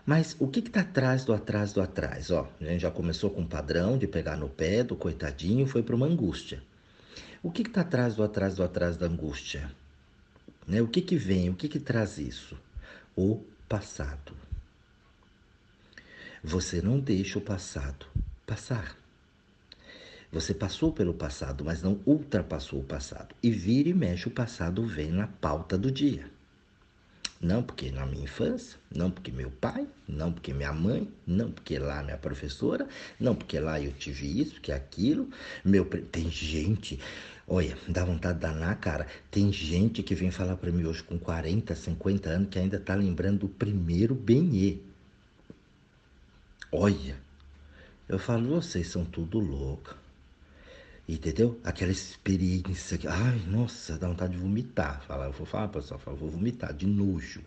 Mas 0.04 0.34
o 0.40 0.48
que 0.48 0.58
está 0.58 0.80
atrás 0.80 1.24
do 1.24 1.32
atrás 1.32 1.72
do 1.72 1.80
atrás? 1.80 2.30
Ó, 2.30 2.48
a 2.60 2.64
gente 2.64 2.80
já 2.80 2.90
começou 2.90 3.30
com 3.30 3.42
um 3.42 3.46
padrão 3.46 3.96
de 3.96 4.08
pegar 4.08 4.36
no 4.36 4.48
pé 4.48 4.82
do 4.82 4.96
coitadinho, 4.96 5.66
foi 5.66 5.82
para 5.82 5.94
uma 5.94 6.06
angústia. 6.06 6.62
O 7.42 7.50
que 7.50 7.62
está 7.62 7.82
atrás 7.82 8.16
do 8.16 8.22
atrás 8.22 8.56
do 8.56 8.64
atrás 8.64 8.96
da 8.96 9.06
angústia? 9.06 9.70
Né? 10.66 10.82
O 10.82 10.88
que, 10.88 11.00
que 11.00 11.16
vem? 11.16 11.50
O 11.50 11.54
que, 11.54 11.68
que 11.68 11.78
traz 11.78 12.18
isso? 12.18 12.58
O 13.16 13.42
passado. 13.68 14.32
Você 16.42 16.82
não 16.82 16.98
deixa 16.98 17.38
o 17.38 17.42
passado 17.42 18.06
passar. 18.44 18.96
Você 20.32 20.52
passou 20.52 20.92
pelo 20.92 21.14
passado, 21.14 21.64
mas 21.64 21.82
não 21.82 22.00
ultrapassou 22.06 22.80
o 22.80 22.84
passado. 22.84 23.34
E 23.42 23.50
vira 23.50 23.90
e 23.90 23.94
mexe, 23.94 24.28
o 24.28 24.30
passado 24.30 24.84
vem 24.84 25.12
na 25.12 25.26
pauta 25.26 25.78
do 25.78 25.90
dia. 25.90 26.28
Não 27.42 27.60
porque 27.60 27.90
na 27.90 28.06
minha 28.06 28.22
infância, 28.22 28.78
não 28.94 29.10
porque 29.10 29.32
meu 29.32 29.50
pai, 29.50 29.84
não 30.06 30.32
porque 30.32 30.54
minha 30.54 30.72
mãe, 30.72 31.12
não 31.26 31.50
porque 31.50 31.76
lá 31.76 32.00
minha 32.00 32.16
professora, 32.16 32.86
não 33.18 33.34
porque 33.34 33.58
lá 33.58 33.80
eu 33.80 33.92
tive 33.92 34.40
isso, 34.40 34.60
que 34.60 34.70
aquilo. 34.70 35.28
Meu 35.64 35.84
tem 35.84 36.30
gente, 36.30 37.00
olha, 37.48 37.76
dá 37.88 38.04
vontade 38.04 38.34
de 38.38 38.42
danar, 38.42 38.78
cara. 38.78 39.08
Tem 39.28 39.52
gente 39.52 40.04
que 40.04 40.14
vem 40.14 40.30
falar 40.30 40.56
para 40.56 40.70
mim 40.70 40.84
hoje 40.84 41.02
com 41.02 41.18
40, 41.18 41.74
50 41.74 42.30
anos 42.30 42.48
que 42.48 42.60
ainda 42.60 42.78
tá 42.78 42.94
lembrando 42.94 43.40
do 43.40 43.48
primeiro 43.48 44.14
benê. 44.14 44.78
Olha, 46.70 47.16
eu 48.08 48.20
falo, 48.20 48.60
vocês 48.60 48.86
são 48.86 49.04
tudo 49.04 49.40
louco. 49.40 50.01
Entendeu? 51.08 51.58
Aquela 51.64 51.90
experiência 51.90 52.96
que, 52.96 53.08
ai, 53.08 53.42
nossa, 53.46 53.98
dá 53.98 54.08
vontade 54.08 54.34
de 54.34 54.38
vomitar. 54.38 55.02
Fala, 55.02 55.26
eu 55.26 55.32
vou 55.32 55.46
falar, 55.46 55.68
pessoal, 55.68 55.98
fala, 55.98 56.16
vou 56.16 56.30
vomitar 56.30 56.72
de 56.72 56.86
nojo. 56.86 57.42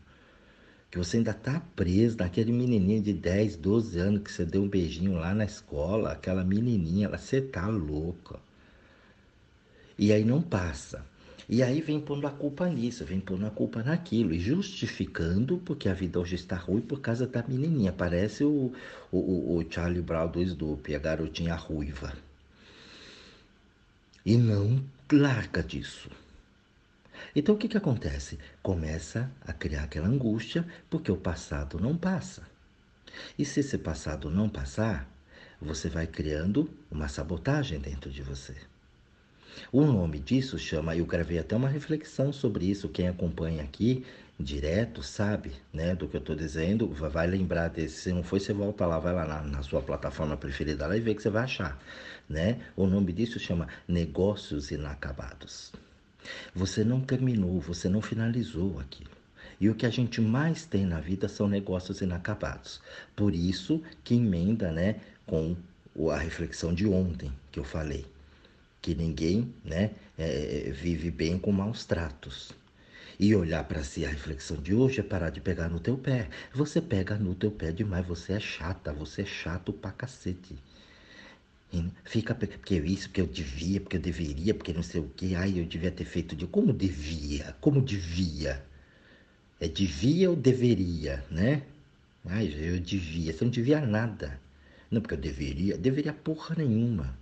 Que 0.91 0.97
você 0.97 1.17
ainda 1.17 1.33
tá 1.33 1.61
preso 1.75 2.17
naquele 2.17 2.51
menininho 2.51 3.01
de 3.01 3.13
10, 3.13 3.55
12 3.57 3.99
anos 3.99 4.21
que 4.23 4.31
você 4.31 4.45
deu 4.45 4.61
um 4.63 4.67
beijinho 4.67 5.13
lá 5.13 5.33
na 5.33 5.45
escola, 5.45 6.11
aquela 6.11 6.43
menininha, 6.43 7.07
ela, 7.07 7.17
você 7.17 7.41
tá 7.41 7.67
louca. 7.67 8.39
E 9.97 10.11
aí 10.11 10.25
não 10.25 10.41
passa. 10.41 11.05
E 11.47 11.63
aí 11.63 11.79
vem 11.79 11.99
pondo 11.99 12.27
a 12.27 12.31
culpa 12.31 12.67
nisso, 12.67 13.05
vem 13.05 13.19
pondo 13.19 13.45
a 13.45 13.51
culpa 13.51 13.83
naquilo, 13.83 14.33
e 14.33 14.39
justificando 14.39 15.57
porque 15.59 15.87
a 15.87 15.93
vida 15.93 16.19
hoje 16.19 16.35
está 16.35 16.57
ruim 16.57 16.81
por 16.81 16.99
causa 16.99 17.25
da 17.27 17.43
menininha. 17.47 17.93
Parece 17.93 18.43
o, 18.43 18.73
o, 19.11 19.57
o 19.57 19.65
Charlie 19.69 20.01
Brown 20.01 20.27
do 20.27 20.41
Snoopy, 20.41 20.95
a 20.95 20.99
garotinha 20.99 21.55
ruiva. 21.55 22.13
E 24.25 24.37
não 24.37 24.83
larga 25.11 25.61
disso. 25.61 26.09
Então 27.35 27.53
o 27.53 27.57
que, 27.57 27.67
que 27.67 27.77
acontece? 27.77 28.39
Começa 28.63 29.31
a 29.45 29.53
criar 29.53 29.83
aquela 29.83 30.07
angústia 30.07 30.65
porque 30.89 31.11
o 31.11 31.17
passado 31.17 31.79
não 31.79 31.95
passa. 31.95 32.41
E 33.37 33.45
se 33.45 33.59
esse 33.59 33.77
passado 33.77 34.29
não 34.29 34.49
passar, 34.49 35.07
você 35.61 35.89
vai 35.89 36.07
criando 36.07 36.69
uma 36.89 37.07
sabotagem 37.07 37.79
dentro 37.79 38.09
de 38.09 38.21
você. 38.21 38.55
O 39.71 39.85
nome 39.85 40.19
disso 40.19 40.59
chama, 40.59 40.95
eu 40.95 41.05
gravei 41.05 41.39
até 41.39 41.55
uma 41.55 41.69
reflexão 41.69 42.33
sobre 42.33 42.65
isso, 42.65 42.89
quem 42.89 43.07
acompanha 43.07 43.63
aqui 43.63 44.05
direto 44.39 45.01
sabe, 45.01 45.53
né, 45.71 45.95
do 45.95 46.07
que 46.07 46.17
eu 46.17 46.19
estou 46.19 46.35
dizendo, 46.35 46.87
vai 46.87 47.25
lembrar 47.25 47.69
desse, 47.69 48.01
se 48.01 48.13
não 48.13 48.23
foi, 48.23 48.39
você 48.39 48.53
volta 48.53 48.85
lá, 48.85 48.99
vai 48.99 49.13
lá 49.13 49.25
na, 49.25 49.41
na 49.41 49.63
sua 49.63 49.81
plataforma 49.81 50.35
preferida 50.35 50.87
lá 50.87 50.97
e 50.97 50.99
vê 50.99 51.15
que 51.15 51.21
você 51.21 51.29
vai 51.29 51.43
achar, 51.43 51.79
né? 52.29 52.59
O 52.75 52.85
nome 52.85 53.13
disso 53.13 53.39
chama 53.39 53.67
negócios 53.87 54.71
inacabados. 54.71 55.71
Você 56.53 56.83
não 56.83 56.99
terminou, 57.01 57.59
você 57.61 57.87
não 57.87 58.01
finalizou 58.01 58.79
aquilo. 58.79 59.11
E 59.59 59.69
o 59.69 59.75
que 59.75 59.85
a 59.85 59.89
gente 59.89 60.19
mais 60.19 60.65
tem 60.65 60.85
na 60.85 60.99
vida 60.99 61.29
são 61.29 61.47
negócios 61.47 62.01
inacabados. 62.01 62.81
Por 63.15 63.33
isso 63.33 63.81
que 64.03 64.15
emenda, 64.15 64.71
né, 64.71 64.99
com 65.25 65.55
a 66.11 66.17
reflexão 66.17 66.73
de 66.73 66.85
ontem 66.85 67.31
que 67.51 67.59
eu 67.59 67.63
falei, 67.63 68.05
que 68.81 68.93
ninguém, 68.93 69.53
né, 69.63 69.91
é, 70.17 70.71
vive 70.73 71.09
bem 71.09 71.39
com 71.39 71.53
maus 71.53 71.85
tratos. 71.85 72.51
E 73.19 73.33
olhar 73.35 73.63
para 73.63 73.83
si 73.83 74.05
a 74.05 74.09
reflexão 74.09 74.57
de 74.57 74.73
hoje 74.73 74.99
é 74.99 75.03
parar 75.03 75.29
de 75.29 75.39
pegar 75.39 75.69
no 75.69 75.79
teu 75.79 75.97
pé. 75.97 76.29
Você 76.53 76.81
pega 76.81 77.15
no 77.17 77.33
teu 77.33 77.49
pé 77.51 77.71
demais, 77.71 78.05
você 78.05 78.33
é 78.33 78.39
chata, 78.39 78.91
você 78.93 79.21
é 79.21 79.25
chato 79.25 79.71
pra 79.71 79.91
cacete. 79.91 80.55
Fica 82.05 82.33
porque 82.35 82.75
isso, 82.75 83.09
porque 83.09 83.21
eu 83.21 83.27
devia, 83.27 83.81
porque 83.81 83.97
eu 83.97 84.01
deveria, 84.01 84.53
porque 84.53 84.73
não 84.73 84.83
sei 84.83 85.01
o 85.01 85.09
que. 85.09 85.35
Ai, 85.35 85.59
eu 85.59 85.65
devia 85.65 85.91
ter 85.91 86.05
feito 86.05 86.35
de 86.35 86.47
como 86.47 86.73
devia, 86.73 87.55
como 87.61 87.81
devia. 87.81 88.63
É 89.59 89.67
devia 89.67 90.29
ou 90.29 90.35
deveria, 90.35 91.23
né? 91.29 91.63
Ai, 92.25 92.53
eu 92.59 92.79
devia. 92.79 93.33
Você 93.33 93.43
não 93.43 93.51
devia 93.51 93.81
nada. 93.81 94.39
Não, 94.91 95.01
porque 95.01 95.15
eu 95.15 95.19
deveria. 95.19 95.77
Deveria 95.77 96.13
porra 96.13 96.55
nenhuma. 96.57 97.17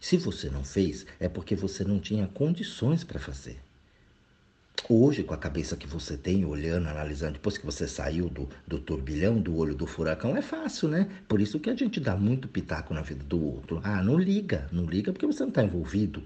Se 0.00 0.16
você 0.16 0.50
não 0.50 0.64
fez, 0.64 1.06
é 1.18 1.28
porque 1.28 1.54
você 1.54 1.84
não 1.84 2.00
tinha 2.00 2.26
condições 2.28 3.04
para 3.04 3.20
fazer. 3.20 3.58
Hoje, 4.88 5.22
com 5.22 5.34
a 5.34 5.36
cabeça 5.36 5.76
que 5.76 5.86
você 5.86 6.16
tem, 6.16 6.44
olhando, 6.44 6.88
analisando, 6.88 7.34
depois 7.34 7.56
que 7.56 7.64
você 7.64 7.86
saiu 7.86 8.28
do, 8.28 8.48
do 8.66 8.78
turbilhão, 8.78 9.40
do 9.40 9.56
olho 9.56 9.74
do 9.74 9.86
furacão, 9.86 10.36
é 10.36 10.42
fácil, 10.42 10.88
né? 10.88 11.08
Por 11.28 11.40
isso 11.40 11.60
que 11.60 11.70
a 11.70 11.76
gente 11.76 12.00
dá 12.00 12.16
muito 12.16 12.48
pitaco 12.48 12.92
na 12.92 13.02
vida 13.02 13.24
do 13.24 13.40
outro. 13.40 13.80
Ah, 13.84 14.02
não 14.02 14.18
liga, 14.18 14.68
não 14.72 14.86
liga 14.86 15.12
porque 15.12 15.26
você 15.26 15.42
não 15.42 15.50
está 15.50 15.62
envolvido. 15.62 16.22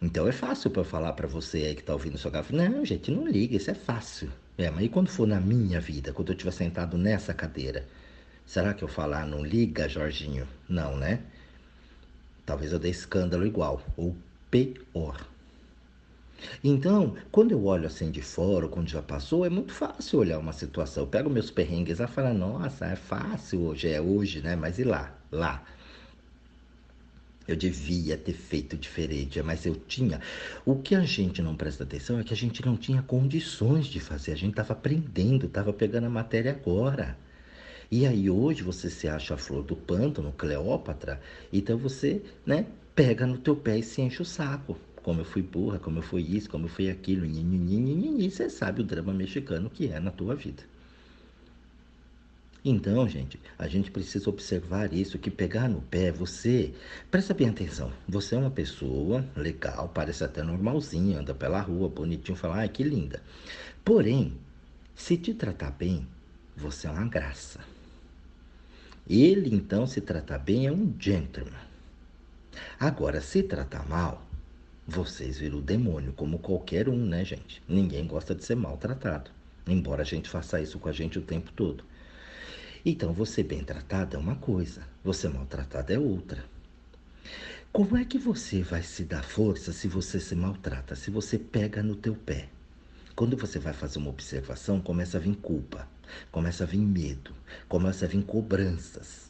Então 0.00 0.28
é 0.28 0.32
fácil 0.32 0.70
para 0.70 0.84
falar 0.84 1.12
para 1.14 1.26
você 1.26 1.58
aí 1.58 1.74
que 1.74 1.80
está 1.80 1.92
ouvindo 1.92 2.18
sua 2.18 2.30
garrafa. 2.30 2.54
Não, 2.54 2.84
gente, 2.84 3.10
não 3.10 3.26
liga, 3.26 3.56
isso 3.56 3.70
é 3.70 3.74
fácil. 3.74 4.30
É, 4.56 4.70
mas 4.70 4.84
e 4.84 4.88
quando 4.88 5.08
for 5.08 5.26
na 5.26 5.40
minha 5.40 5.80
vida, 5.80 6.12
quando 6.12 6.28
eu 6.28 6.34
estiver 6.34 6.52
sentado 6.52 6.98
nessa 6.98 7.32
cadeira? 7.32 7.86
Será 8.44 8.74
que 8.74 8.82
eu 8.82 8.88
falar 8.88 9.26
não 9.26 9.44
liga, 9.44 9.88
Jorginho? 9.88 10.46
Não, 10.68 10.96
né? 10.96 11.20
Talvez 12.46 12.72
eu 12.72 12.78
dê 12.78 12.90
escândalo 12.90 13.46
igual, 13.46 13.82
ou 13.96 14.16
pior. 14.50 15.26
Então, 16.62 17.14
quando 17.30 17.52
eu 17.52 17.64
olho 17.64 17.86
assim 17.86 18.10
de 18.10 18.22
fora, 18.22 18.68
quando 18.68 18.88
já 18.88 19.02
passou, 19.02 19.44
é 19.44 19.50
muito 19.50 19.72
fácil 19.72 20.20
olhar 20.20 20.38
uma 20.38 20.52
situação. 20.52 21.04
Eu 21.04 21.06
pego 21.08 21.30
meus 21.30 21.50
perrengues 21.50 22.00
e 22.00 22.06
falo, 22.06 22.34
nossa, 22.34 22.86
é 22.86 22.96
fácil 22.96 23.62
hoje, 23.62 23.88
é 23.88 24.00
hoje, 24.00 24.40
né? 24.40 24.56
Mas 24.56 24.78
e 24.78 24.84
lá? 24.84 25.14
Lá. 25.30 25.62
Eu 27.46 27.56
devia 27.56 28.16
ter 28.16 28.34
feito 28.34 28.76
diferente, 28.76 29.42
mas 29.42 29.64
eu 29.64 29.74
tinha. 29.74 30.20
O 30.66 30.76
que 30.76 30.94
a 30.94 31.00
gente 31.00 31.40
não 31.40 31.56
presta 31.56 31.82
atenção 31.82 32.20
é 32.20 32.24
que 32.24 32.34
a 32.34 32.36
gente 32.36 32.64
não 32.64 32.76
tinha 32.76 33.02
condições 33.02 33.86
de 33.86 34.00
fazer. 34.00 34.32
A 34.32 34.36
gente 34.36 34.50
estava 34.50 34.74
aprendendo, 34.74 35.46
estava 35.46 35.72
pegando 35.72 36.06
a 36.06 36.10
matéria 36.10 36.50
agora. 36.50 37.16
E 37.90 38.06
aí 38.06 38.28
hoje 38.28 38.62
você 38.62 38.90
se 38.90 39.08
acha 39.08 39.32
a 39.32 39.38
flor 39.38 39.62
do 39.62 39.74
pântano, 39.74 40.30
Cleópatra, 40.36 41.22
então 41.50 41.78
você, 41.78 42.22
né, 42.44 42.66
pega 42.94 43.26
no 43.26 43.38
teu 43.38 43.56
pé 43.56 43.78
e 43.78 43.82
se 43.82 44.02
enche 44.02 44.20
o 44.20 44.26
saco 44.26 44.76
como 45.08 45.22
eu 45.22 45.24
fui 45.24 45.40
burra, 45.40 45.78
como 45.78 46.00
eu 46.00 46.02
fui 46.02 46.20
isso, 46.20 46.50
como 46.50 46.66
eu 46.66 46.68
fui 46.68 46.90
aquilo, 46.90 47.24
e 47.24 48.30
você 48.30 48.50
sabe 48.50 48.82
o 48.82 48.84
drama 48.84 49.14
mexicano 49.14 49.70
que 49.70 49.88
é 49.88 49.98
na 49.98 50.10
tua 50.10 50.34
vida. 50.34 50.62
Então, 52.62 53.08
gente, 53.08 53.40
a 53.58 53.66
gente 53.66 53.90
precisa 53.90 54.28
observar 54.28 54.92
isso, 54.92 55.18
que 55.18 55.30
pegar 55.30 55.66
no 55.66 55.80
pé, 55.80 56.12
você, 56.12 56.74
presta 57.10 57.32
bem 57.32 57.48
atenção, 57.48 57.90
você 58.06 58.34
é 58.34 58.38
uma 58.38 58.50
pessoa 58.50 59.24
legal, 59.34 59.90
parece 59.94 60.24
até 60.24 60.42
normalzinha, 60.42 61.20
anda 61.20 61.32
pela 61.32 61.62
rua, 61.62 61.88
bonitinho, 61.88 62.36
fala, 62.36 62.56
ai, 62.56 62.68
que 62.68 62.84
linda. 62.84 63.22
Porém, 63.82 64.34
se 64.94 65.16
te 65.16 65.32
tratar 65.32 65.70
bem, 65.70 66.06
você 66.54 66.86
é 66.86 66.90
uma 66.90 67.08
graça. 67.08 67.60
Ele, 69.08 69.54
então, 69.54 69.86
se 69.86 70.02
tratar 70.02 70.38
bem, 70.38 70.66
é 70.66 70.70
um 70.70 70.94
gentleman. 71.00 71.66
Agora, 72.78 73.22
se 73.22 73.42
tratar 73.42 73.88
mal, 73.88 74.27
vocês 74.90 75.36
viram 75.36 75.58
o 75.58 75.62
demônio, 75.62 76.14
como 76.14 76.38
qualquer 76.38 76.88
um, 76.88 76.96
né, 76.96 77.22
gente? 77.22 77.62
Ninguém 77.68 78.06
gosta 78.06 78.34
de 78.34 78.42
ser 78.42 78.54
maltratado, 78.54 79.30
embora 79.66 80.00
a 80.00 80.04
gente 80.04 80.30
faça 80.30 80.62
isso 80.62 80.78
com 80.78 80.88
a 80.88 80.92
gente 80.92 81.18
o 81.18 81.22
tempo 81.22 81.52
todo. 81.52 81.84
Então, 82.86 83.12
você 83.12 83.42
bem 83.42 83.62
tratado 83.62 84.16
é 84.16 84.18
uma 84.18 84.36
coisa, 84.36 84.88
você 85.04 85.28
maltratado 85.28 85.92
é 85.92 85.98
outra. 85.98 86.42
Como 87.70 87.98
é 87.98 88.04
que 88.06 88.18
você 88.18 88.62
vai 88.62 88.82
se 88.82 89.04
dar 89.04 89.22
força 89.22 89.74
se 89.74 89.86
você 89.86 90.18
se 90.18 90.34
maltrata, 90.34 90.96
se 90.96 91.10
você 91.10 91.38
pega 91.38 91.82
no 91.82 91.94
teu 91.94 92.14
pé? 92.14 92.48
Quando 93.14 93.36
você 93.36 93.58
vai 93.58 93.74
fazer 93.74 93.98
uma 93.98 94.08
observação, 94.08 94.80
começa 94.80 95.18
a 95.18 95.20
vir 95.20 95.36
culpa, 95.36 95.86
começa 96.32 96.64
a 96.64 96.66
vir 96.66 96.80
medo, 96.80 97.34
começa 97.68 98.06
a 98.06 98.08
vir 98.08 98.22
cobranças 98.24 99.28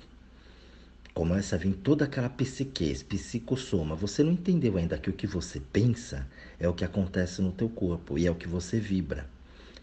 começa 1.18 1.56
a 1.56 1.58
vir 1.58 1.74
toda 1.74 2.04
aquela 2.04 2.28
psiquez, 2.28 3.02
psicossoma. 3.02 3.96
Você 3.96 4.22
não 4.22 4.30
entendeu 4.30 4.76
ainda 4.76 4.96
que 4.96 5.10
o 5.10 5.12
que 5.12 5.26
você 5.26 5.58
pensa 5.58 6.24
é 6.60 6.68
o 6.68 6.72
que 6.72 6.84
acontece 6.84 7.42
no 7.42 7.50
teu 7.50 7.68
corpo 7.68 8.16
e 8.16 8.24
é 8.24 8.30
o 8.30 8.36
que 8.36 8.46
você 8.46 8.78
vibra. 8.78 9.28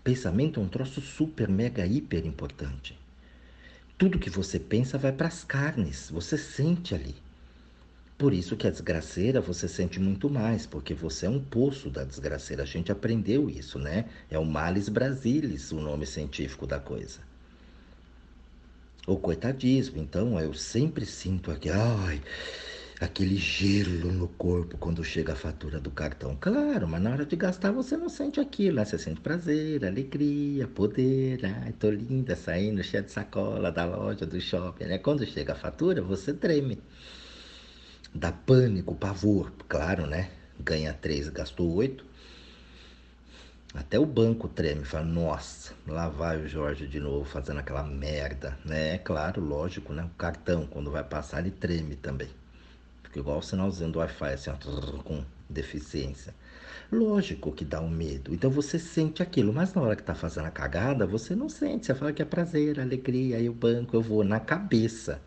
Pensamento 0.01 0.61
é 0.61 0.63
um 0.63 0.69
troço 0.69 1.01
super, 1.01 1.49
mega, 1.49 1.85
hiper 1.85 2.25
importante. 2.25 2.97
Tudo 3.97 4.17
que 4.17 4.29
você 4.29 4.57
pensa 4.57 4.97
vai 4.97 5.11
para 5.11 5.27
as 5.27 5.43
carnes, 5.43 6.09
você 6.09 6.37
sente 6.37 6.95
ali. 6.95 7.15
Por 8.17 8.33
isso 8.33 8.55
que 8.55 8.65
a 8.65 8.71
desgraceira 8.71 9.41
você 9.41 9.67
sente 9.67 9.99
muito 9.99 10.29
mais, 10.29 10.65
porque 10.65 10.93
você 10.93 11.25
é 11.25 11.29
um 11.29 11.41
poço 11.41 11.89
da 11.89 12.05
desgraceira. 12.05 12.63
A 12.63 12.65
gente 12.65 12.93
aprendeu 12.93 13.49
isso, 13.49 13.77
né? 13.77 14.05
É 14.31 14.39
o 14.39 14.45
Males 14.45 14.87
Brasilis, 14.87 15.73
o 15.73 15.81
nome 15.81 16.05
científico 16.05 16.65
da 16.65 16.79
coisa 16.79 17.34
o 19.07 19.17
coitadismo. 19.17 20.01
Então 20.01 20.39
eu 20.39 20.53
sempre 20.53 21.05
sinto 21.05 21.51
aqui, 21.51 21.69
ai, 21.69 22.21
aquele 23.00 23.35
gelo 23.38 24.12
no 24.12 24.27
corpo 24.27 24.77
quando 24.77 25.03
chega 25.03 25.33
a 25.33 25.35
fatura 25.35 25.79
do 25.79 25.91
cartão. 25.91 26.35
Claro, 26.39 26.88
mas 26.88 27.01
na 27.01 27.12
hora 27.12 27.25
de 27.25 27.35
gastar 27.35 27.71
você 27.71 27.97
não 27.97 28.09
sente 28.09 28.39
aquilo, 28.39 28.77
né? 28.77 28.85
Você 28.85 28.97
sente 28.97 29.21
prazer, 29.21 29.85
alegria, 29.85 30.67
poder. 30.67 31.45
Ai, 31.45 31.74
tô 31.74 31.89
linda 31.89 32.35
saindo 32.35 32.83
cheia 32.83 33.03
de 33.03 33.12
sacola 33.12 33.71
da 33.71 33.85
loja, 33.85 34.25
do 34.25 34.39
shopping, 34.39 34.85
né? 34.85 34.97
Quando 34.97 35.25
chega 35.25 35.53
a 35.53 35.55
fatura, 35.55 36.01
você 36.01 36.33
treme. 36.33 36.81
Dá 38.13 38.31
pânico, 38.31 38.95
pavor, 38.95 39.51
claro, 39.67 40.07
né? 40.07 40.31
Ganha 40.59 40.93
três, 40.93 41.27
gastou 41.29 41.74
oito. 41.75 42.05
Até 43.75 44.00
o 44.00 44.05
banco 44.05 44.48
treme, 44.48 44.86
fala, 44.86 45.03
nossa, 45.03 45.74
lá 45.86 46.08
vai 46.08 46.41
o 46.41 46.48
Jorge 46.48 46.88
de 46.88 46.98
novo 46.98 47.25
fazendo 47.25 47.60
aquela 47.60 47.84
merda, 47.84 48.58
né? 48.63 48.96
É 48.96 48.98
claro, 48.98 49.41
lógico, 49.41 49.91
né? 49.91 50.01
O 50.03 50.17
cartão, 50.17 50.65
quando 50.65 50.89
vai 50.89 51.03
passar, 51.03 51.41
ele 51.41 51.51
treme 51.51 51.98
também. 51.98 52.29
Fica 53.03 53.20
igual 53.20 53.39
o 53.39 53.44
sinalzinho 53.44 53.91
do 53.91 54.00
Wi-Fi, 54.00 54.34
assim, 54.34 54.50
ó, 54.50 55.01
com 55.03 55.25
deficiência. 55.50 56.34
Lógico 56.89 57.51
que 57.51 57.65
dá 57.65 57.82
um 57.82 57.89
medo. 57.89 58.34
Então 58.34 58.50
você 58.50 58.79
sente 58.79 59.22
aquilo, 59.22 59.51
mas 59.51 59.74
na 59.74 59.82
hora 59.82 59.96
que 59.98 60.03
tá 60.03 60.15
fazendo 60.15 60.46
a 60.46 60.51
cagada, 60.51 61.05
você 61.05 61.36
não 61.36 61.50
sente. 61.50 61.86
Você 61.86 61.94
fala 61.94 62.13
que 62.13 62.22
é 62.22 62.25
prazer, 62.25 62.79
alegria, 62.79 63.36
aí 63.36 63.50
o 63.50 63.53
banco 63.53 63.94
eu 63.94 64.01
vou 64.01 64.24
na 64.24 64.39
cabeça. 64.39 65.22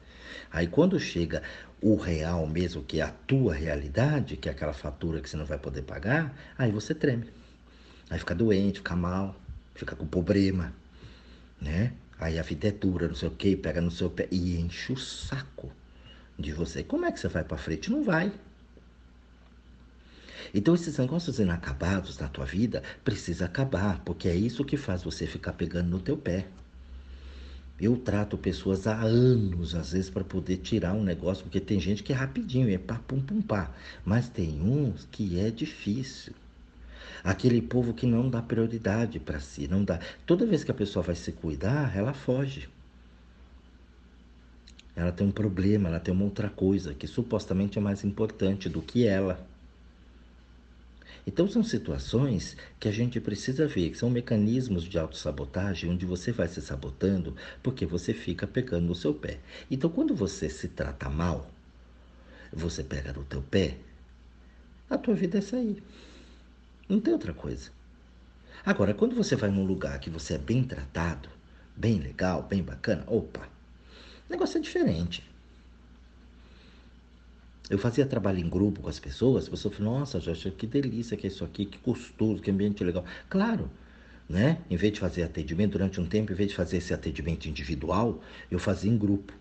Aí 0.50 0.66
quando 0.66 0.98
chega 0.98 1.42
o 1.82 1.96
real 1.96 2.46
mesmo, 2.46 2.82
que 2.82 3.00
é 3.00 3.04
a 3.04 3.10
tua 3.10 3.52
realidade, 3.52 4.38
que 4.38 4.48
é 4.48 4.52
aquela 4.52 4.72
fatura 4.72 5.20
que 5.20 5.28
você 5.28 5.36
não 5.36 5.44
vai 5.44 5.58
poder 5.58 5.82
pagar, 5.82 6.34
aí 6.56 6.72
você 6.72 6.94
treme. 6.94 7.37
Aí 8.10 8.18
fica 8.18 8.34
doente, 8.34 8.78
fica 8.78 8.96
mal, 8.96 9.34
fica 9.74 9.94
com 9.94 10.06
problema, 10.06 10.72
né? 11.60 11.92
Aí 12.18 12.38
a 12.38 12.42
vida 12.42 12.68
é 12.68 12.72
dura, 12.72 13.06
não 13.06 13.14
sei 13.14 13.28
o 13.28 13.32
que, 13.32 13.56
pega 13.56 13.80
no 13.80 13.90
seu 13.90 14.10
pé 14.10 14.26
e 14.30 14.58
enche 14.58 14.92
o 14.92 14.96
saco 14.96 15.70
de 16.38 16.52
você. 16.52 16.82
Como 16.82 17.04
é 17.04 17.12
que 17.12 17.20
você 17.20 17.28
vai 17.28 17.44
para 17.44 17.56
frente? 17.56 17.90
Não 17.90 18.02
vai. 18.02 18.32
Então 20.54 20.74
esses 20.74 20.96
negócios 20.98 21.38
inacabados 21.38 22.18
na 22.18 22.28
tua 22.28 22.44
vida 22.44 22.82
precisa 23.04 23.44
acabar, 23.44 24.00
porque 24.04 24.28
é 24.28 24.34
isso 24.34 24.64
que 24.64 24.76
faz 24.76 25.02
você 25.02 25.26
ficar 25.26 25.52
pegando 25.52 25.90
no 25.90 26.00
teu 26.00 26.16
pé. 26.16 26.46
Eu 27.80 27.96
trato 27.96 28.36
pessoas 28.36 28.88
há 28.88 29.00
anos, 29.00 29.74
às 29.74 29.92
vezes, 29.92 30.10
para 30.10 30.24
poder 30.24 30.56
tirar 30.56 30.94
um 30.94 31.02
negócio, 31.04 31.44
porque 31.44 31.60
tem 31.60 31.78
gente 31.78 32.02
que 32.02 32.12
é 32.12 32.16
rapidinho, 32.16 32.68
é 32.68 32.78
pá, 32.78 33.00
pum, 33.06 33.20
pum, 33.20 33.40
pá. 33.40 33.72
Mas 34.04 34.28
tem 34.28 34.60
uns 34.60 35.06
que 35.12 35.38
é 35.38 35.48
difícil. 35.48 36.32
Aquele 37.22 37.60
povo 37.60 37.92
que 37.94 38.06
não 38.06 38.28
dá 38.28 38.40
prioridade 38.40 39.18
para 39.18 39.40
si, 39.40 39.68
não 39.68 39.84
dá. 39.84 39.98
Toda 40.26 40.46
vez 40.46 40.64
que 40.64 40.70
a 40.70 40.74
pessoa 40.74 41.02
vai 41.02 41.14
se 41.14 41.32
cuidar, 41.32 41.96
ela 41.96 42.12
foge. 42.12 42.68
Ela 44.94 45.12
tem 45.12 45.26
um 45.26 45.30
problema, 45.30 45.88
ela 45.88 46.00
tem 46.00 46.12
uma 46.12 46.24
outra 46.24 46.48
coisa 46.48 46.92
que 46.92 47.06
supostamente 47.06 47.78
é 47.78 47.80
mais 47.80 48.04
importante 48.04 48.68
do 48.68 48.82
que 48.82 49.06
ela. 49.06 49.46
Então 51.26 51.46
são 51.46 51.62
situações 51.62 52.56
que 52.80 52.88
a 52.88 52.90
gente 52.90 53.20
precisa 53.20 53.66
ver, 53.66 53.90
que 53.90 53.98
são 53.98 54.08
mecanismos 54.08 54.84
de 54.84 54.98
autossabotagem 54.98 55.90
onde 55.90 56.06
você 56.06 56.32
vai 56.32 56.48
se 56.48 56.62
sabotando 56.62 57.36
porque 57.62 57.84
você 57.84 58.14
fica 58.14 58.46
pegando 58.46 58.86
no 58.86 58.94
seu 58.94 59.12
pé. 59.12 59.38
Então 59.70 59.90
quando 59.90 60.14
você 60.14 60.48
se 60.48 60.68
trata 60.68 61.10
mal, 61.10 61.50
você 62.52 62.82
pega 62.82 63.12
no 63.12 63.24
teu 63.24 63.42
pé, 63.42 63.76
a 64.88 64.96
tua 64.96 65.14
vida 65.14 65.36
é 65.36 65.42
sair. 65.42 65.82
Não 66.88 67.00
tem 67.00 67.12
outra 67.12 67.34
coisa. 67.34 67.70
Agora, 68.64 68.94
quando 68.94 69.14
você 69.14 69.36
vai 69.36 69.50
num 69.50 69.64
lugar 69.64 69.98
que 70.00 70.10
você 70.10 70.34
é 70.34 70.38
bem 70.38 70.64
tratado, 70.64 71.28
bem 71.76 71.98
legal, 71.98 72.42
bem 72.42 72.62
bacana, 72.62 73.04
opa, 73.06 73.48
o 74.28 74.32
negócio 74.32 74.58
é 74.58 74.60
diferente. 74.60 75.28
Eu 77.70 77.78
fazia 77.78 78.06
trabalho 78.06 78.38
em 78.38 78.48
grupo 78.48 78.80
com 78.80 78.88
as 78.88 78.98
pessoas, 78.98 79.46
a 79.46 79.50
pessoa 79.50 79.72
falou, 79.72 79.98
nossa, 79.98 80.18
Jorge, 80.18 80.50
que 80.50 80.66
delícia 80.66 81.16
que 81.16 81.26
é 81.26 81.30
isso 81.30 81.44
aqui, 81.44 81.66
que 81.66 81.78
gostoso, 81.78 82.40
que 82.40 82.50
ambiente 82.50 82.82
legal. 82.82 83.04
Claro, 83.28 83.70
né? 84.28 84.58
Em 84.70 84.76
vez 84.76 84.94
de 84.94 85.00
fazer 85.00 85.22
atendimento, 85.22 85.72
durante 85.72 86.00
um 86.00 86.06
tempo, 86.06 86.32
em 86.32 86.34
vez 86.34 86.50
de 86.50 86.56
fazer 86.56 86.78
esse 86.78 86.94
atendimento 86.94 87.46
individual, 87.46 88.22
eu 88.50 88.58
fazia 88.58 88.90
em 88.90 88.96
grupo. 88.96 89.34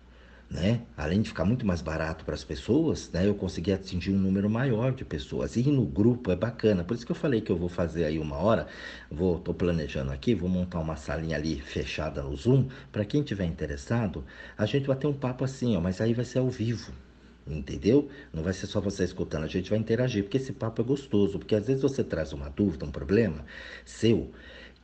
Né? 0.50 0.80
Além 0.96 1.20
de 1.20 1.28
ficar 1.28 1.44
muito 1.44 1.66
mais 1.66 1.82
barato 1.82 2.24
para 2.24 2.34
as 2.34 2.42
pessoas, 2.42 3.10
né? 3.12 3.26
Eu 3.26 3.34
consegui 3.34 3.70
atingir 3.70 4.12
um 4.12 4.18
número 4.18 4.48
maior 4.48 4.92
de 4.92 5.04
pessoas. 5.04 5.56
E 5.56 5.62
no 5.70 5.84
grupo 5.84 6.32
é 6.32 6.36
bacana. 6.36 6.82
Por 6.82 6.94
isso 6.94 7.04
que 7.04 7.12
eu 7.12 7.16
falei 7.16 7.42
que 7.42 7.52
eu 7.52 7.56
vou 7.56 7.68
fazer 7.68 8.04
aí 8.06 8.18
uma 8.18 8.36
hora. 8.36 8.66
Vou, 9.10 9.38
tô 9.38 9.52
planejando 9.52 10.10
aqui, 10.10 10.34
vou 10.34 10.48
montar 10.48 10.78
uma 10.78 10.96
salinha 10.96 11.36
ali 11.36 11.60
fechada 11.60 12.22
no 12.22 12.34
Zoom 12.34 12.68
para 12.90 13.04
quem 13.04 13.22
tiver 13.22 13.44
interessado. 13.44 14.24
A 14.56 14.64
gente 14.64 14.86
vai 14.86 14.96
ter 14.96 15.06
um 15.06 15.12
papo 15.12 15.44
assim, 15.44 15.76
ó, 15.76 15.80
mas 15.80 16.00
aí 16.00 16.14
vai 16.14 16.24
ser 16.24 16.38
ao 16.38 16.48
vivo, 16.48 16.92
entendeu? 17.46 18.08
Não 18.32 18.42
vai 18.42 18.54
ser 18.54 18.66
só 18.66 18.80
você 18.80 19.04
escutando, 19.04 19.44
a 19.44 19.48
gente 19.48 19.68
vai 19.68 19.78
interagir, 19.78 20.22
porque 20.24 20.38
esse 20.38 20.52
papo 20.52 20.80
é 20.80 20.84
gostoso, 20.84 21.38
porque 21.38 21.54
às 21.54 21.66
vezes 21.66 21.82
você 21.82 22.02
traz 22.02 22.32
uma 22.32 22.48
dúvida, 22.48 22.86
um 22.86 22.90
problema 22.90 23.44
seu, 23.84 24.30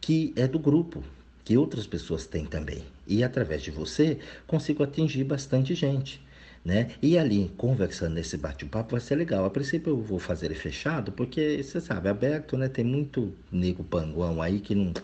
que 0.00 0.33
é 0.37 0.47
do 0.47 0.59
grupo, 0.59 1.02
que 1.44 1.56
outras 1.56 1.86
pessoas 1.86 2.26
têm 2.26 2.46
também. 2.46 2.84
E 3.06 3.22
através 3.22 3.62
de 3.62 3.70
você, 3.70 4.18
consigo 4.46 4.82
atingir 4.82 5.24
bastante 5.24 5.74
gente. 5.74 6.24
Né? 6.64 6.92
E 7.02 7.18
ali, 7.18 7.52
conversando 7.58 8.14
nesse 8.14 8.38
bate-papo, 8.38 8.92
vai 8.92 9.00
ser 9.00 9.16
legal. 9.16 9.44
A 9.44 9.50
princípio 9.50 9.90
eu 9.90 10.00
vou 10.00 10.18
fazer 10.18 10.46
ele 10.46 10.54
fechado, 10.54 11.12
porque 11.12 11.62
você 11.62 11.78
sabe, 11.78 12.08
aberto, 12.08 12.56
né? 12.56 12.68
Tem 12.68 12.84
muito 12.84 13.34
nego 13.52 13.84
panguão 13.84 14.40
aí 14.40 14.60
que 14.60 14.74
não, 14.74 14.94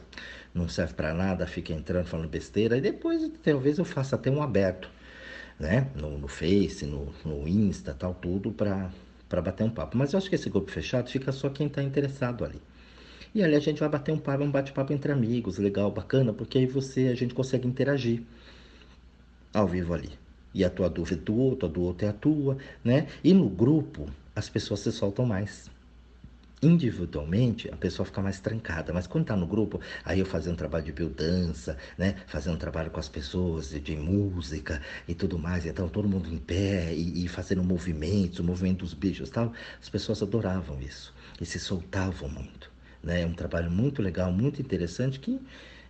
não 0.54 0.68
serve 0.70 0.94
para 0.94 1.12
nada, 1.12 1.46
fica 1.46 1.74
entrando 1.74 2.06
falando 2.06 2.30
besteira. 2.30 2.78
E 2.78 2.80
depois, 2.80 3.30
talvez 3.42 3.78
eu 3.78 3.84
faça 3.84 4.16
até 4.16 4.30
um 4.30 4.42
aberto 4.42 4.88
né? 5.60 5.88
No, 5.94 6.18
no 6.18 6.26
Face, 6.26 6.86
no, 6.86 7.12
no 7.24 7.46
Insta, 7.46 7.92
tal, 7.94 8.14
tudo 8.14 8.50
para 8.50 8.90
bater 9.42 9.62
um 9.64 9.70
papo. 9.70 9.96
Mas 9.96 10.12
eu 10.12 10.18
acho 10.18 10.28
que 10.28 10.34
esse 10.34 10.48
grupo 10.48 10.70
fechado 10.70 11.10
fica 11.10 11.30
só 11.30 11.50
quem 11.50 11.66
está 11.66 11.82
interessado 11.82 12.44
ali. 12.44 12.60
E 13.34 13.42
ali 13.42 13.54
a 13.54 13.60
gente 13.60 13.78
vai 13.78 13.88
bater 13.88 14.12
um 14.12 14.18
papo, 14.18 14.42
um 14.42 14.50
bate-papo 14.50 14.92
entre 14.92 15.12
amigos, 15.12 15.58
legal, 15.58 15.90
bacana, 15.90 16.32
porque 16.32 16.58
aí 16.58 16.66
você, 16.66 17.08
a 17.08 17.14
gente 17.14 17.34
consegue 17.34 17.66
interagir 17.66 18.22
ao 19.54 19.66
vivo 19.66 19.94
ali. 19.94 20.10
E 20.52 20.64
a 20.64 20.70
tua 20.70 20.90
dúvida 20.90 21.20
é 21.20 21.24
do 21.24 21.36
outro, 21.36 21.68
a 21.68 21.70
do 21.70 21.80
outro 21.82 22.06
é 22.06 22.10
a 22.10 22.12
tua, 22.12 22.58
né? 22.82 23.06
E 23.22 23.32
no 23.32 23.48
grupo, 23.48 24.06
as 24.34 24.48
pessoas 24.48 24.80
se 24.80 24.90
soltam 24.90 25.24
mais 25.24 25.70
individualmente 26.62 27.70
a 27.72 27.76
pessoa 27.76 28.04
fica 28.04 28.20
mais 28.20 28.38
trancada, 28.40 28.92
mas 28.92 29.06
quando 29.06 29.22
está 29.22 29.36
no 29.36 29.46
grupo, 29.46 29.80
aí 30.04 30.20
eu 30.20 30.26
fazendo 30.26 30.54
um 30.54 30.56
trabalho 30.56 30.84
de 30.84 30.92
biodança, 30.92 31.76
né, 31.96 32.16
fazendo 32.26 32.54
um 32.54 32.58
trabalho 32.58 32.90
com 32.90 33.00
as 33.00 33.08
pessoas 33.08 33.70
de, 33.70 33.80
de, 33.80 33.96
música 33.96 34.80
e 35.08 35.14
tudo 35.14 35.38
mais, 35.38 35.64
então 35.64 35.88
todo 35.88 36.08
mundo 36.08 36.28
em 36.32 36.38
pé 36.38 36.92
e, 36.92 37.24
e 37.24 37.28
fazendo 37.28 37.62
movimentos, 37.64 38.40
o 38.40 38.44
movimento 38.44 38.80
dos 38.80 38.94
bichos 38.94 39.30
tal, 39.30 39.52
as 39.80 39.88
pessoas 39.88 40.22
adoravam 40.22 40.80
isso 40.80 41.14
e 41.40 41.46
se 41.46 41.58
soltavam 41.58 42.28
muito, 42.28 42.69
né, 43.02 43.22
é 43.22 43.26
um 43.26 43.32
trabalho 43.32 43.70
muito 43.70 44.02
legal, 44.02 44.32
muito 44.32 44.60
interessante 44.60 45.18
que 45.18 45.40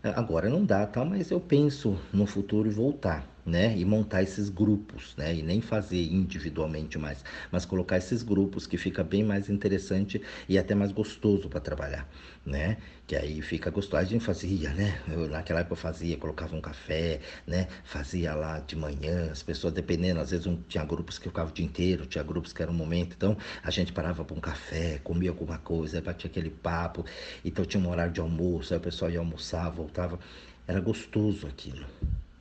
agora 0.03 0.49
não 0.49 0.65
dá, 0.65 0.87
tal, 0.87 1.05
mas 1.05 1.31
eu 1.31 1.41
penso 1.41 1.99
no 2.13 2.27
futuro 2.27 2.71
voltar 2.71 3.27
né? 3.45 3.77
E 3.77 3.85
montar 3.85 4.23
esses 4.23 4.49
grupos, 4.49 5.15
né? 5.17 5.35
E 5.35 5.43
nem 5.43 5.61
fazer 5.61 6.03
individualmente 6.03 6.99
mais, 6.99 7.25
mas 7.51 7.65
colocar 7.65 7.97
esses 7.97 8.23
grupos 8.23 8.67
que 8.67 8.77
fica 8.77 9.03
bem 9.03 9.25
mais 9.25 9.49
interessante 9.49 10.21
e 10.49 10.59
até 10.59 10.75
mais 10.75 10.93
gostoso 10.93 11.49
para 11.49 11.61
trabalhar, 11.61 12.09
né? 12.45 12.77
Que 13.07 13.17
aí 13.17 13.43
fica 13.43 13.71
gostoso. 13.71 14.03
A 14.03 14.05
gente 14.05 14.25
fazia, 14.25 14.71
né? 14.71 15.01
Eu, 15.09 15.29
naquela 15.29 15.61
época 15.61 15.73
eu 15.73 15.77
fazia, 15.77 16.17
colocava 16.17 16.55
um 16.55 16.61
café, 16.61 17.21
né? 17.47 17.69
Fazia 17.85 18.35
lá 18.35 18.61
de 18.61 18.77
manhã, 18.77 19.31
as 19.31 19.43
pessoas 19.43 19.73
dependendo, 19.73 20.21
às 20.21 20.31
vezes 20.31 20.47
um, 20.47 20.57
tinha 20.69 20.85
grupos 20.85 21.19
que 21.19 21.29
ficavam 21.29 21.51
o 21.51 21.55
dia 21.55 21.65
inteiro, 21.65 22.07
tinha 22.07 22.23
grupos 22.25 22.53
que 22.53 22.63
era 22.63 22.71
um 22.71 22.75
momento, 22.75 23.15
então 23.17 23.37
a 23.63 23.71
gente 23.71 23.93
parava 23.93 24.25
para 24.25 24.37
um 24.37 24.41
café, 24.41 24.99
comia 25.03 25.31
alguma 25.31 25.59
coisa, 25.59 26.01
batia 26.01 26.29
aquele 26.31 26.51
papo, 26.51 27.05
então 27.45 27.65
tinha 27.65 27.83
um 27.83 27.91
horário 27.91 28.13
de 28.13 28.21
almoço, 28.21 28.73
aí 28.73 28.79
o 28.79 28.83
pessoal 28.83 29.11
ia 29.11 29.19
almoçar, 29.19 29.69
voltava, 29.71 30.19
era 30.67 30.81
gostoso 30.81 31.47
aquilo 31.47 31.85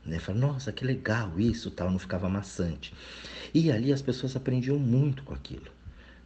né? 0.10 0.20
Fala, 0.20 0.40
nossa, 0.40 0.72
que 0.72 0.84
legal 0.84 1.40
isso, 1.40 1.72
tal, 1.72 1.90
não 1.92 2.00
ficava 2.00 2.28
maçante. 2.28 2.94
E 3.54 3.72
ali 3.72 3.94
as 3.94 4.02
pessoas 4.02 4.36
aprendiam 4.36 4.78
muito 4.78 5.24
com 5.24 5.34
aquilo, 5.34 5.72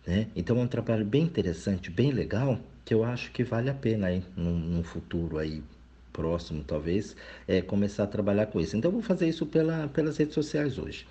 né? 0.06 0.28
Então 0.36 0.58
é 0.60 0.62
um 0.62 0.68
trabalho 0.68 1.06
bem 1.06 1.24
interessante, 1.24 1.92
bem 1.92 2.12
legal, 2.12 2.60
que 2.86 2.94
eu 2.94 3.04
acho 3.04 3.32
que 3.32 3.44
vale 3.44 3.70
a 3.70 3.74
pena 3.74 4.08
aí 4.08 4.24
num, 4.36 4.58
num 4.58 4.84
futuro 4.84 5.38
aí 5.38 5.64
próximo, 6.12 6.64
talvez, 6.64 7.16
é, 7.48 7.62
começar 7.62 8.04
a 8.04 8.08
trabalhar 8.08 8.46
com 8.48 8.60
isso. 8.60 8.78
Então 8.78 8.90
eu 8.90 8.94
vou 8.94 9.02
fazer 9.02 9.28
isso 9.28 9.46
pela, 9.46 9.88
pelas 9.88 10.18
redes 10.18 10.34
sociais 10.34 10.78
hoje. 10.78 11.06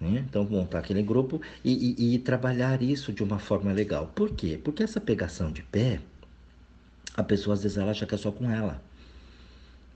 Né? 0.00 0.24
Então, 0.28 0.44
montar 0.44 0.80
aquele 0.80 1.02
grupo 1.02 1.40
e, 1.64 1.94
e, 1.98 2.14
e, 2.14 2.18
trabalhar 2.18 2.82
isso 2.82 3.12
de 3.12 3.22
uma 3.22 3.38
forma 3.38 3.72
legal. 3.72 4.12
Por 4.14 4.30
quê? 4.30 4.60
Porque 4.62 4.82
essa 4.82 5.00
pegação 5.00 5.50
de 5.50 5.62
pé, 5.62 6.00
a 7.14 7.22
pessoa 7.22 7.54
às 7.54 7.62
vezes 7.62 7.78
ela 7.78 7.92
acha 7.92 8.04
que 8.04 8.14
é 8.14 8.18
só 8.18 8.30
com 8.30 8.50
ela. 8.50 8.82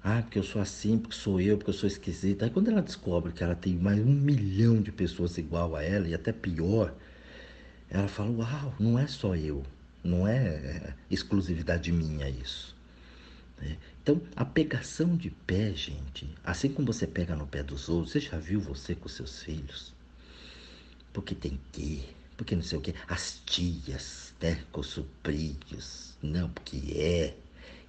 Ah, 0.02 0.22
porque 0.22 0.38
eu 0.38 0.42
sou 0.42 0.62
assim, 0.62 0.98
porque 0.98 1.16
sou 1.16 1.40
eu, 1.40 1.58
porque 1.58 1.70
eu 1.70 1.74
sou 1.74 1.86
esquisita. 1.86 2.46
Aí 2.46 2.50
quando 2.50 2.70
ela 2.70 2.80
descobre 2.80 3.32
que 3.32 3.42
ela 3.44 3.54
tem 3.54 3.74
mais 3.74 4.00
um 4.00 4.12
milhão 4.12 4.80
de 4.80 4.90
pessoas 4.90 5.36
igual 5.36 5.76
a 5.76 5.82
ela, 5.82 6.08
e 6.08 6.14
até 6.14 6.32
pior, 6.32 6.94
ela 7.90 8.08
fala, 8.08 8.30
uau, 8.30 8.74
não 8.78 8.98
é 8.98 9.06
só 9.06 9.36
eu. 9.36 9.62
Não 10.02 10.26
é, 10.26 10.38
é 10.38 10.94
exclusividade 11.10 11.92
minha 11.92 12.28
isso. 12.28 12.74
Né? 13.60 13.76
Então, 14.02 14.22
a 14.34 14.44
pegação 14.44 15.16
de 15.16 15.30
pé, 15.30 15.74
gente, 15.74 16.28
assim 16.42 16.70
como 16.70 16.90
você 16.90 17.06
pega 17.06 17.36
no 17.36 17.46
pé 17.46 17.62
dos 17.62 17.88
outros, 17.88 18.12
você 18.12 18.20
já 18.20 18.38
viu 18.38 18.60
você 18.60 18.94
com 18.94 19.08
seus 19.08 19.42
filhos? 19.42 19.92
Porque 21.12 21.34
tem 21.34 21.60
que, 21.72 22.02
porque 22.36 22.56
não 22.56 22.62
sei 22.62 22.78
o 22.78 22.80
que, 22.80 22.94
as 23.06 23.42
tias, 23.44 24.32
né, 24.40 24.62
com 24.72 24.80
os 24.80 24.86
sobrinhos, 24.86 26.16
não, 26.22 26.48
porque 26.48 26.94
é, 26.96 27.34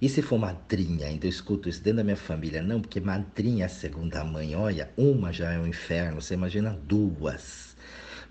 e 0.02 0.08
se 0.08 0.20
for 0.20 0.36
madrinha, 0.36 1.06
ainda 1.06 1.26
eu 1.26 1.30
escuto 1.30 1.68
isso 1.68 1.80
dentro 1.80 1.98
da 1.98 2.04
minha 2.04 2.16
família, 2.16 2.60
não, 2.60 2.80
porque 2.80 3.00
madrinha 3.00 3.62
é 3.62 3.66
a 3.66 3.68
segunda 3.68 4.24
mãe, 4.24 4.56
olha, 4.56 4.90
uma 4.96 5.32
já 5.32 5.52
é 5.52 5.58
um 5.60 5.66
inferno, 5.66 6.20
você 6.20 6.34
imagina 6.34 6.76
duas 6.88 7.76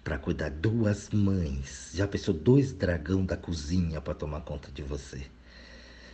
para 0.04 0.18
cuidar 0.18 0.50
duas 0.50 1.10
mães. 1.12 1.92
Já 1.94 2.06
pensou 2.08 2.34
dois 2.34 2.74
dragão 2.74 3.26
da 3.26 3.38
cozinha 3.38 4.02
para 4.02 4.14
tomar 4.14 4.42
conta 4.42 4.70
de 4.70 4.84
você, 4.84 5.22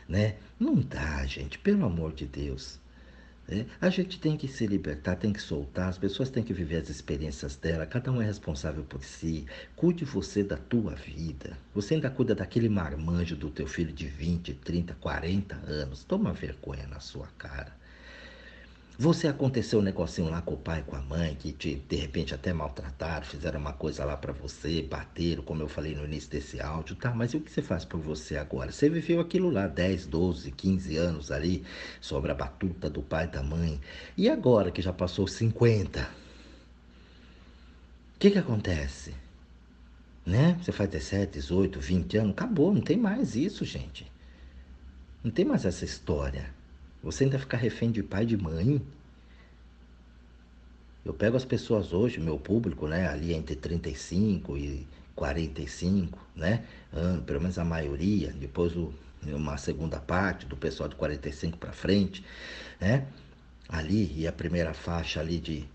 né? 0.08 0.36
Não 0.60 0.76
dá, 0.76 1.26
gente, 1.26 1.58
pelo 1.58 1.86
amor 1.86 2.14
de 2.14 2.28
Deus. 2.28 2.80
É, 3.50 3.66
a 3.80 3.90
gente 3.90 4.20
tem 4.20 4.36
que 4.36 4.48
se 4.48 4.68
libertar, 4.68 5.16
tem 5.16 5.32
que 5.32 5.42
soltar, 5.42 5.88
as 5.88 5.98
pessoas 5.98 6.30
têm 6.30 6.44
que 6.44 6.54
viver 6.54 6.82
as 6.82 6.90
experiências 6.90 7.56
dela, 7.56 7.86
cada 7.86 8.12
um 8.12 8.22
é 8.22 8.26
responsável 8.26 8.84
por 8.84 9.02
si. 9.04 9.46
Cuide 9.74 10.04
você 10.04 10.44
da 10.44 10.58
tua 10.58 10.96
vida. 10.96 11.58
Você 11.74 11.94
ainda 11.94 12.10
cuida 12.10 12.36
daquele 12.36 12.68
marmanjo 12.68 13.38
do 13.38 13.50
teu 13.50 13.66
filho 13.66 13.94
de 13.94 14.08
20, 14.08 14.54
30, 14.56 14.96
40 14.96 15.56
anos. 15.66 16.04
Toma 16.04 16.34
vergonha 16.34 16.88
na 16.88 17.00
sua 17.00 17.28
cara. 17.38 17.77
Você 19.00 19.28
aconteceu 19.28 19.78
um 19.78 19.84
negocinho 19.84 20.28
lá 20.28 20.42
com 20.42 20.56
o 20.56 20.58
pai, 20.58 20.84
com 20.84 20.96
a 20.96 21.02
mãe, 21.04 21.36
que 21.36 21.52
te, 21.52 21.76
de 21.76 21.96
repente 21.98 22.34
até 22.34 22.52
maltrataram, 22.52 23.24
fizeram 23.24 23.60
uma 23.60 23.72
coisa 23.72 24.04
lá 24.04 24.18
para 24.18 24.34
você, 24.34 24.82
bateram, 24.82 25.44
como 25.44 25.62
eu 25.62 25.68
falei 25.68 25.94
no 25.94 26.04
início 26.04 26.32
desse 26.32 26.60
áudio, 26.60 26.96
tá? 26.96 27.14
Mas 27.14 27.32
e 27.32 27.38
o 27.38 27.42
que 27.42 27.52
você 27.52 27.62
faz 27.62 27.86
por 27.86 28.00
você 28.00 28.38
agora? 28.38 28.72
Você 28.72 28.90
viveu 28.90 29.20
aquilo 29.20 29.52
lá 29.52 29.68
10, 29.68 30.08
12, 30.08 30.52
15 30.52 30.98
anos 30.98 31.32
ali, 31.32 31.64
sobre 32.02 32.32
a 32.32 32.34
batuta 32.34 32.90
do 32.90 33.04
pai 33.04 33.28
da 33.28 33.44
mãe. 33.44 33.80
E 34.18 34.28
agora 34.32 34.72
que 34.72 34.82
já 34.82 34.92
passou 34.92 35.28
50? 35.28 36.02
O 38.16 38.20
que 38.20 38.32
que 38.32 38.40
acontece? 38.40 39.14
Né? 40.26 40.58
Você 40.60 40.72
faz 40.72 40.90
17, 40.90 41.34
18, 41.34 41.80
20 41.80 42.18
anos, 42.18 42.32
acabou, 42.32 42.74
não 42.74 42.82
tem 42.82 42.98
mais 42.98 43.36
isso, 43.36 43.64
gente. 43.64 44.12
Não 45.24 45.30
tem 45.30 45.46
mais 45.46 45.66
essa 45.66 45.86
história. 45.86 46.57
Você 47.04 47.24
ainda 47.24 47.40
ficar 47.40 47.58
refém 47.58 47.92
de 47.92 48.04
pai 48.04 48.24
e 48.24 48.28
de 48.28 48.38
mãe? 48.38 48.82
Eu 51.06 51.14
pego 51.14 51.38
as 51.38 51.46
pessoas 51.46 51.94
hoje, 51.94 52.20
meu 52.20 52.38
público, 52.38 52.88
né, 52.88 53.08
ali 53.08 53.34
entre 53.34 53.56
35 53.56 54.58
e 54.58 54.86
45, 55.16 56.20
né? 56.36 56.64
Ah, 56.94 57.22
pelo 57.26 57.42
menos 57.42 57.58
a 57.58 57.64
maioria, 57.64 58.32
depois 58.34 58.76
o, 58.76 58.94
uma 59.26 59.58
segunda 59.58 60.00
parte 60.00 60.46
do 60.46 60.56
pessoal 60.56 60.90
de 60.90 60.96
45 60.96 61.58
para 61.58 61.72
frente, 61.72 62.24
né? 62.80 63.08
Ali, 63.70 64.14
e 64.18 64.28
a 64.28 64.32
primeira 64.32 64.74
faixa 64.74 65.20
ali 65.20 65.40
de 65.40 65.66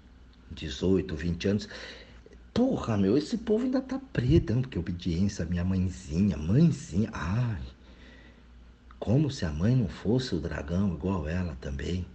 18, 0.50 1.14
20 1.16 1.48
anos. 1.48 1.68
Porra, 2.54 2.96
meu, 2.96 3.16
esse 3.16 3.38
povo 3.38 3.64
ainda 3.64 3.80
tá 3.80 3.98
preto, 4.12 4.54
porque 4.60 4.78
obediência, 4.78 5.44
minha 5.44 5.64
mãezinha, 5.64 6.36
mãezinha, 6.36 7.10
ai. 7.12 7.62
Como 9.02 9.32
se 9.32 9.44
a 9.44 9.50
mãe 9.50 9.74
não 9.74 9.88
fosse 9.88 10.32
o 10.32 10.38
dragão 10.38 10.94
igual 10.94 11.28
ela 11.28 11.56
também. 11.60 12.06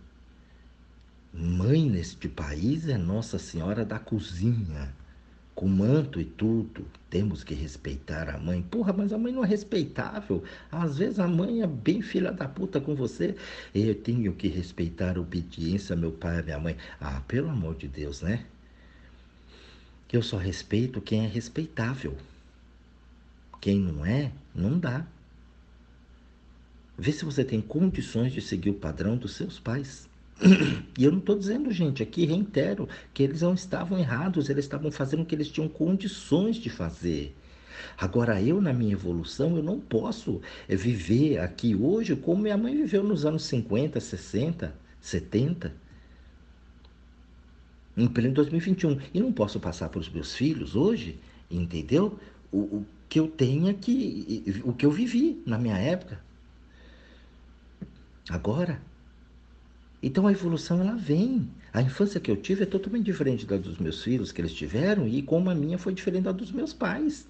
Mãe 1.33 1.89
neste 1.89 2.29
país 2.29 2.87
é 2.87 2.97
Nossa 2.97 3.37
Senhora 3.37 3.83
da 3.83 3.99
Cozinha 3.99 4.95
com 5.53 5.67
manto 5.67 6.17
e 6.21 6.23
tudo, 6.23 6.85
temos 7.09 7.43
que 7.43 7.53
respeitar 7.53 8.29
a 8.29 8.37
mãe. 8.37 8.61
Porra, 8.61 8.93
mas 8.93 9.11
a 9.11 9.17
mãe 9.17 9.33
não 9.33 9.43
é 9.43 9.47
respeitável. 9.47 10.41
Às 10.71 10.99
vezes 10.99 11.19
a 11.19 11.27
mãe 11.27 11.61
é 11.61 11.67
bem 11.67 12.01
filha 12.01 12.31
da 12.31 12.47
puta 12.47 12.79
com 12.79 12.95
você. 12.95 13.35
Eu 13.75 13.93
tenho 13.93 14.31
que 14.33 14.47
respeitar 14.47 15.17
a 15.17 15.19
obediência 15.19 15.93
meu 15.93 16.13
pai 16.13 16.39
e 16.39 16.43
minha 16.43 16.57
mãe. 16.57 16.77
Ah, 17.01 17.21
pelo 17.27 17.49
amor 17.49 17.75
de 17.75 17.89
Deus, 17.89 18.21
né? 18.21 18.45
Eu 20.13 20.21
só 20.21 20.37
respeito 20.37 21.01
quem 21.01 21.25
é 21.25 21.27
respeitável. 21.27 22.15
Quem 23.59 23.77
não 23.77 24.05
é, 24.05 24.31
não 24.55 24.79
dá. 24.79 25.05
Vê 26.97 27.11
se 27.11 27.23
você 27.23 27.43
tem 27.43 27.61
condições 27.61 28.33
de 28.33 28.41
seguir 28.41 28.71
o 28.71 28.73
padrão 28.73 29.17
dos 29.17 29.33
seus 29.35 29.59
pais. 29.59 30.09
E 30.97 31.03
eu 31.03 31.11
não 31.11 31.19
estou 31.19 31.37
dizendo, 31.37 31.71
gente, 31.71 32.01
aqui 32.01 32.25
reitero 32.25 32.89
que 33.13 33.21
eles 33.21 33.41
não 33.41 33.53
estavam 33.53 33.99
errados, 33.99 34.49
eles 34.49 34.65
estavam 34.65 34.91
fazendo 34.91 35.21
o 35.21 35.25
que 35.25 35.35
eles 35.35 35.49
tinham 35.49 35.69
condições 35.69 36.55
de 36.57 36.69
fazer. 36.69 37.35
Agora, 37.97 38.41
eu, 38.41 38.59
na 38.59 38.73
minha 38.73 38.93
evolução, 38.93 39.55
eu 39.55 39.63
não 39.63 39.79
posso 39.79 40.41
viver 40.67 41.39
aqui 41.39 41.75
hoje 41.75 42.15
como 42.15 42.41
minha 42.41 42.57
mãe 42.57 42.75
viveu 42.75 43.03
nos 43.03 43.25
anos 43.25 43.43
50, 43.43 43.99
60, 43.99 44.75
70, 44.99 45.73
em 47.95 48.07
pleno 48.07 48.33
2021. 48.33 48.99
E 49.13 49.19
não 49.19 49.31
posso 49.31 49.59
passar 49.59 49.89
para 49.89 49.99
os 49.99 50.09
meus 50.09 50.35
filhos 50.35 50.75
hoje, 50.75 51.19
entendeu? 51.49 52.19
O, 52.51 52.57
o 52.57 52.85
que 53.09 53.19
eu 53.19 53.27
tenho 53.27 53.69
aqui, 53.69 54.61
o 54.63 54.73
que 54.73 54.85
eu 54.85 54.91
vivi 54.91 55.41
na 55.45 55.57
minha 55.57 55.77
época. 55.77 56.26
Agora, 58.29 58.81
então 60.01 60.27
a 60.27 60.31
evolução 60.31 60.81
ela 60.81 60.95
vem. 60.95 61.49
A 61.73 61.81
infância 61.81 62.19
que 62.19 62.29
eu 62.29 62.37
tive 62.37 62.63
é 62.63 62.65
totalmente 62.65 63.05
diferente 63.05 63.45
da 63.45 63.57
dos 63.57 63.77
meus 63.77 64.03
filhos 64.03 64.31
que 64.31 64.41
eles 64.41 64.53
tiveram 64.53 65.07
e 65.07 65.21
como 65.21 65.49
a 65.49 65.55
minha 65.55 65.77
foi 65.77 65.93
diferente 65.93 66.23
da 66.23 66.31
dos 66.31 66.51
meus 66.51 66.73
pais. 66.73 67.27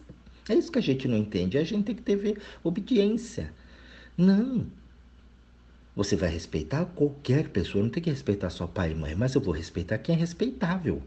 É 0.50 0.56
isso 0.56 0.72
que 0.72 0.80
a 0.80 0.82
gente 0.82 1.08
não 1.08 1.18
entende. 1.18 1.58
A 1.58 1.64
gente 1.64 1.86
tem 1.86 1.96
que 1.96 2.02
ter 2.02 2.42
obediência. 2.64 3.54
Não. 4.18 4.68
Você 5.96 6.16
vai 6.16 6.30
respeitar 6.30 6.86
qualquer 6.86 7.50
pessoa, 7.50 7.84
não 7.84 7.90
tem 7.90 8.04
que 8.04 8.10
respeitar 8.10 8.50
só 8.50 8.68
pai 8.68 8.92
e 8.92 8.96
mãe, 8.96 9.16
mas 9.16 9.34
eu 9.34 9.42
vou 9.42 9.54
respeitar 9.54 9.98
quem 9.98 10.16
é 10.16 10.18
respeitável. 10.18 11.02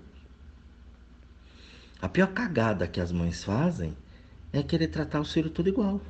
A 2.02 2.08
pior 2.08 2.28
cagada 2.28 2.88
que 2.88 3.00
as 3.00 3.12
mães 3.12 3.44
fazem 3.44 3.96
é 4.52 4.62
querer 4.62 4.88
tratar 4.88 5.20
o 5.20 5.24
filho 5.24 5.50
tudo 5.50 5.68
igual. 5.68 6.00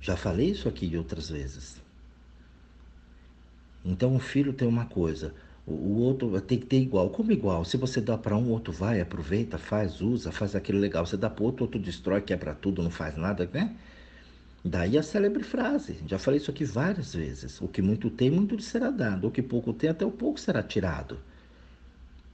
Já 0.00 0.16
falei 0.16 0.50
isso 0.50 0.68
aqui 0.68 0.96
outras 0.96 1.30
vezes. 1.30 1.80
Então 3.84 4.14
o 4.16 4.18
filho 4.18 4.52
tem 4.52 4.66
uma 4.68 4.86
coisa, 4.86 5.34
o 5.66 6.00
outro 6.00 6.40
tem 6.40 6.58
que 6.58 6.66
ter 6.66 6.80
igual. 6.80 7.10
Como 7.10 7.32
igual? 7.32 7.64
Se 7.64 7.76
você 7.76 8.00
dá 8.00 8.16
para 8.18 8.36
um, 8.36 8.50
outro 8.50 8.72
vai, 8.72 9.00
aproveita, 9.00 9.58
faz, 9.58 10.00
usa, 10.00 10.32
faz 10.32 10.54
aquilo 10.54 10.78
legal. 10.78 11.06
Você 11.06 11.16
dá 11.16 11.28
para 11.30 11.44
outro, 11.44 11.64
outro 11.64 11.80
destrói, 11.80 12.22
quebra 12.22 12.54
tudo, 12.54 12.82
não 12.82 12.90
faz 12.90 13.16
nada, 13.16 13.48
né? 13.52 13.76
Daí 14.64 14.98
a 14.98 15.02
célebre 15.02 15.42
frase, 15.44 15.98
já 16.06 16.18
falei 16.18 16.38
isso 16.40 16.50
aqui 16.50 16.64
várias 16.64 17.14
vezes: 17.14 17.60
o 17.60 17.68
que 17.68 17.82
muito 17.82 18.10
tem, 18.10 18.30
muito 18.30 18.54
lhe 18.56 18.62
será 18.62 18.90
dado, 18.90 19.28
o 19.28 19.30
que 19.30 19.42
pouco 19.42 19.72
tem, 19.72 19.90
até 19.90 20.04
o 20.04 20.10
pouco 20.10 20.40
será 20.40 20.62
tirado. 20.62 21.18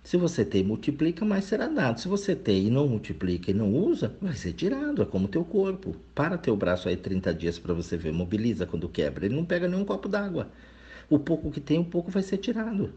Se 0.04 0.16
você 0.16 0.44
tem 0.44 0.60
e 0.60 0.64
multiplica, 0.64 1.24
mais 1.24 1.46
será 1.46 1.66
dado. 1.66 1.98
Se 1.98 2.06
você 2.06 2.36
tem 2.36 2.66
e 2.66 2.70
não 2.70 2.86
multiplica 2.86 3.50
e 3.50 3.54
não 3.54 3.74
usa, 3.74 4.14
vai 4.20 4.34
ser 4.34 4.52
tirado. 4.52 5.02
É 5.02 5.04
como 5.06 5.24
o 5.24 5.28
teu 5.28 5.44
corpo. 5.44 5.96
Para 6.14 6.38
teu 6.38 6.56
braço 6.56 6.88
aí 6.88 6.96
30 6.96 7.34
dias 7.34 7.58
para 7.58 7.74
você 7.74 7.96
ver, 7.96 8.12
mobiliza 8.12 8.66
quando 8.66 8.88
quebra. 8.88 9.26
Ele 9.26 9.34
não 9.34 9.44
pega 9.44 9.66
nenhum 9.66 9.84
copo 9.84 10.08
d'água 10.08 10.50
o 11.08 11.18
pouco 11.18 11.50
que 11.50 11.60
tem, 11.60 11.78
um 11.78 11.84
pouco 11.84 12.10
vai 12.10 12.22
ser 12.22 12.38
tirado. 12.38 12.92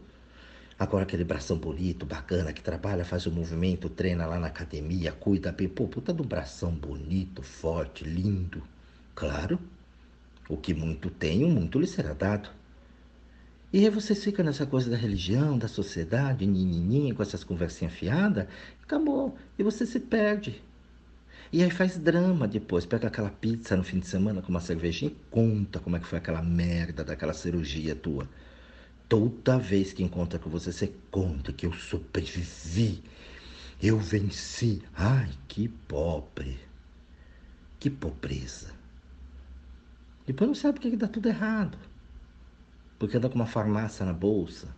Agora 0.78 1.02
aquele 1.02 1.24
bração 1.24 1.58
bonito, 1.58 2.06
bacana, 2.06 2.52
que 2.52 2.62
trabalha, 2.62 3.04
faz 3.04 3.26
o 3.26 3.32
movimento, 3.32 3.88
treina 3.88 4.26
lá 4.26 4.38
na 4.38 4.46
academia, 4.46 5.10
cuida 5.12 5.50
bem. 5.50 5.68
Pô, 5.68 5.88
puta 5.88 6.12
do 6.12 6.22
bração 6.22 6.72
bonito, 6.72 7.42
forte, 7.42 8.04
lindo. 8.04 8.62
Claro, 9.14 9.58
o 10.48 10.56
que 10.56 10.72
muito 10.72 11.10
tem, 11.10 11.44
o 11.44 11.48
muito 11.48 11.80
lhe 11.80 11.86
será 11.86 12.12
dado. 12.12 12.48
E 13.70 13.84
aí 13.84 13.90
você 13.90 14.14
fica 14.14 14.42
nessa 14.42 14.64
coisa 14.64 14.90
da 14.90 14.96
religião, 14.96 15.58
da 15.58 15.68
sociedade, 15.68 16.46
ninininha, 16.46 17.14
com 17.14 17.22
essas 17.22 17.44
conversinhas 17.44 17.92
fiadas, 17.92 18.46
acabou. 18.82 19.36
E 19.58 19.62
você 19.62 19.84
se 19.84 20.00
perde. 20.00 20.62
E 21.52 21.62
aí 21.62 21.70
faz 21.70 21.98
drama 21.98 22.48
depois, 22.48 22.86
pega 22.86 23.08
aquela 23.08 23.30
pizza 23.30 23.76
no 23.76 23.84
fim 23.84 23.98
de 23.98 24.06
semana 24.06 24.40
com 24.40 24.48
uma 24.48 24.60
cervejinha 24.60 25.10
e 25.10 25.16
conta 25.30 25.78
como 25.80 25.96
é 25.96 26.00
que 26.00 26.06
foi 26.06 26.18
aquela 26.18 26.42
merda 26.42 27.04
daquela 27.04 27.34
cirurgia 27.34 27.94
tua. 27.94 28.28
Toda 29.08 29.58
vez 29.58 29.92
que 29.92 30.02
encontra 30.02 30.38
com 30.38 30.50
você, 30.50 30.72
você 30.72 30.92
conta 31.10 31.52
que 31.52 31.64
eu 31.66 31.72
sobrevivi, 31.72 33.02
eu 33.82 33.98
venci. 33.98 34.82
Ai, 34.94 35.30
que 35.46 35.68
pobre, 35.68 36.58
que 37.78 37.88
pobreza. 37.88 38.72
Depois 40.26 40.48
não 40.48 40.54
sabe 40.54 40.74
porque 40.74 40.90
que 40.90 40.96
dá 40.96 41.08
tudo 41.08 41.28
errado. 41.28 41.78
Porque 42.98 43.16
anda 43.16 43.28
com 43.28 43.36
uma 43.36 43.46
farmácia 43.46 44.04
na 44.04 44.12
bolsa, 44.12 44.68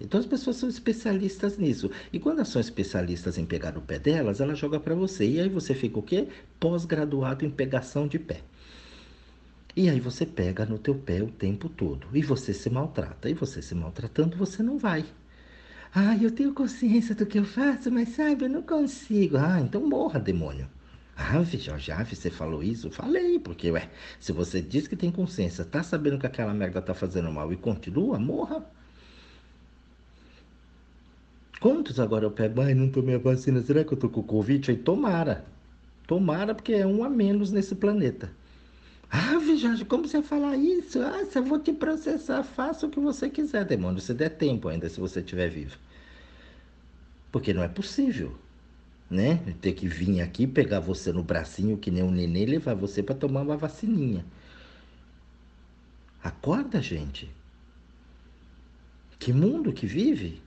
então 0.00 0.20
as 0.20 0.26
pessoas 0.26 0.56
são 0.56 0.68
especialistas 0.68 1.56
nisso. 1.58 1.90
E 2.12 2.18
quando 2.18 2.38
elas 2.38 2.48
são 2.48 2.60
especialistas 2.60 3.38
em 3.38 3.46
pegar 3.46 3.76
o 3.76 3.80
pé 3.82 3.98
delas, 3.98 4.40
ela 4.40 4.54
joga 4.54 4.78
para 4.80 4.94
você. 4.94 5.26
E 5.28 5.40
aí 5.40 5.48
você 5.48 5.74
fica 5.74 5.98
o 5.98 6.02
quê? 6.02 6.28
Pós-graduado 6.60 7.44
em 7.44 7.50
pegação 7.50 8.06
de 8.06 8.18
pé. 8.18 8.42
E 9.74 9.90
aí 9.90 10.00
você 10.00 10.24
pega 10.24 10.64
no 10.64 10.78
teu 10.78 10.94
pé 10.94 11.22
o 11.22 11.30
tempo 11.30 11.68
todo. 11.68 12.08
E 12.14 12.22
você 12.22 12.52
se 12.54 12.70
maltrata. 12.70 13.28
E 13.28 13.34
você 13.34 13.62
se 13.62 13.74
maltratando, 13.74 14.36
você 14.36 14.62
não 14.62 14.78
vai. 14.78 15.04
Ah, 15.94 16.16
eu 16.16 16.30
tenho 16.30 16.52
consciência 16.52 17.14
do 17.14 17.26
que 17.26 17.38
eu 17.38 17.44
faço, 17.44 17.90
mas 17.90 18.10
sabe, 18.10 18.44
eu 18.44 18.50
não 18.50 18.62
consigo. 18.62 19.36
Ah, 19.38 19.60
então 19.60 19.86
morra, 19.88 20.18
demônio. 20.20 20.68
Ah, 21.16 21.42
Jorge, 21.42 21.92
você 22.14 22.30
falou 22.30 22.62
isso? 22.62 22.90
Falei, 22.90 23.38
porque, 23.38 23.70
ué, 23.70 23.90
se 24.20 24.32
você 24.32 24.60
diz 24.60 24.86
que 24.86 24.94
tem 24.96 25.10
consciência, 25.10 25.64
tá 25.64 25.82
sabendo 25.82 26.18
que 26.18 26.26
aquela 26.26 26.52
merda 26.54 26.80
tá 26.82 26.94
fazendo 26.94 27.32
mal 27.32 27.52
e 27.52 27.56
continua, 27.56 28.18
morra. 28.18 28.64
Quantos 31.60 31.98
agora 31.98 32.24
eu 32.24 32.30
pego? 32.30 32.60
Ai, 32.60 32.74
não 32.74 32.90
tomei 32.90 33.14
a 33.14 33.18
vacina, 33.18 33.60
será 33.62 33.84
que 33.84 33.92
eu 33.92 33.98
tô 33.98 34.08
com 34.08 34.22
Covid? 34.22 34.70
Aí 34.70 34.76
tomara. 34.76 35.44
Tomara, 36.06 36.54
porque 36.54 36.72
é 36.74 36.86
um 36.86 37.02
a 37.04 37.08
menos 37.08 37.50
nesse 37.50 37.74
planeta. 37.74 38.30
Ah, 39.10 39.38
Jorge, 39.56 39.84
como 39.84 40.06
você 40.08 40.22
falar 40.22 40.56
isso? 40.56 41.00
Ah, 41.00 41.26
eu 41.34 41.44
vou 41.44 41.58
te 41.60 41.72
processar, 41.72 42.42
faça 42.44 42.86
o 42.86 42.90
que 42.90 43.00
você 43.00 43.30
quiser, 43.30 43.64
demônio. 43.64 44.00
Se 44.00 44.14
der 44.14 44.30
tempo 44.30 44.68
ainda, 44.68 44.88
se 44.88 45.00
você 45.00 45.20
estiver 45.20 45.48
vivo. 45.48 45.78
Porque 47.30 47.52
não 47.52 47.62
é 47.62 47.68
possível, 47.68 48.36
né? 49.10 49.36
Ter 49.60 49.72
que 49.72 49.86
vir 49.88 50.20
aqui, 50.20 50.46
pegar 50.46 50.80
você 50.80 51.12
no 51.12 51.22
bracinho, 51.22 51.78
que 51.78 51.90
nem 51.90 52.02
um 52.02 52.10
nenê, 52.10 52.42
e 52.42 52.46
levar 52.46 52.74
você 52.74 53.02
para 53.02 53.14
tomar 53.14 53.42
uma 53.42 53.56
vacininha. 53.56 54.24
Acorda, 56.22 56.82
gente. 56.82 57.30
Que 59.18 59.32
mundo 59.32 59.72
que 59.72 59.86
vive? 59.86 60.42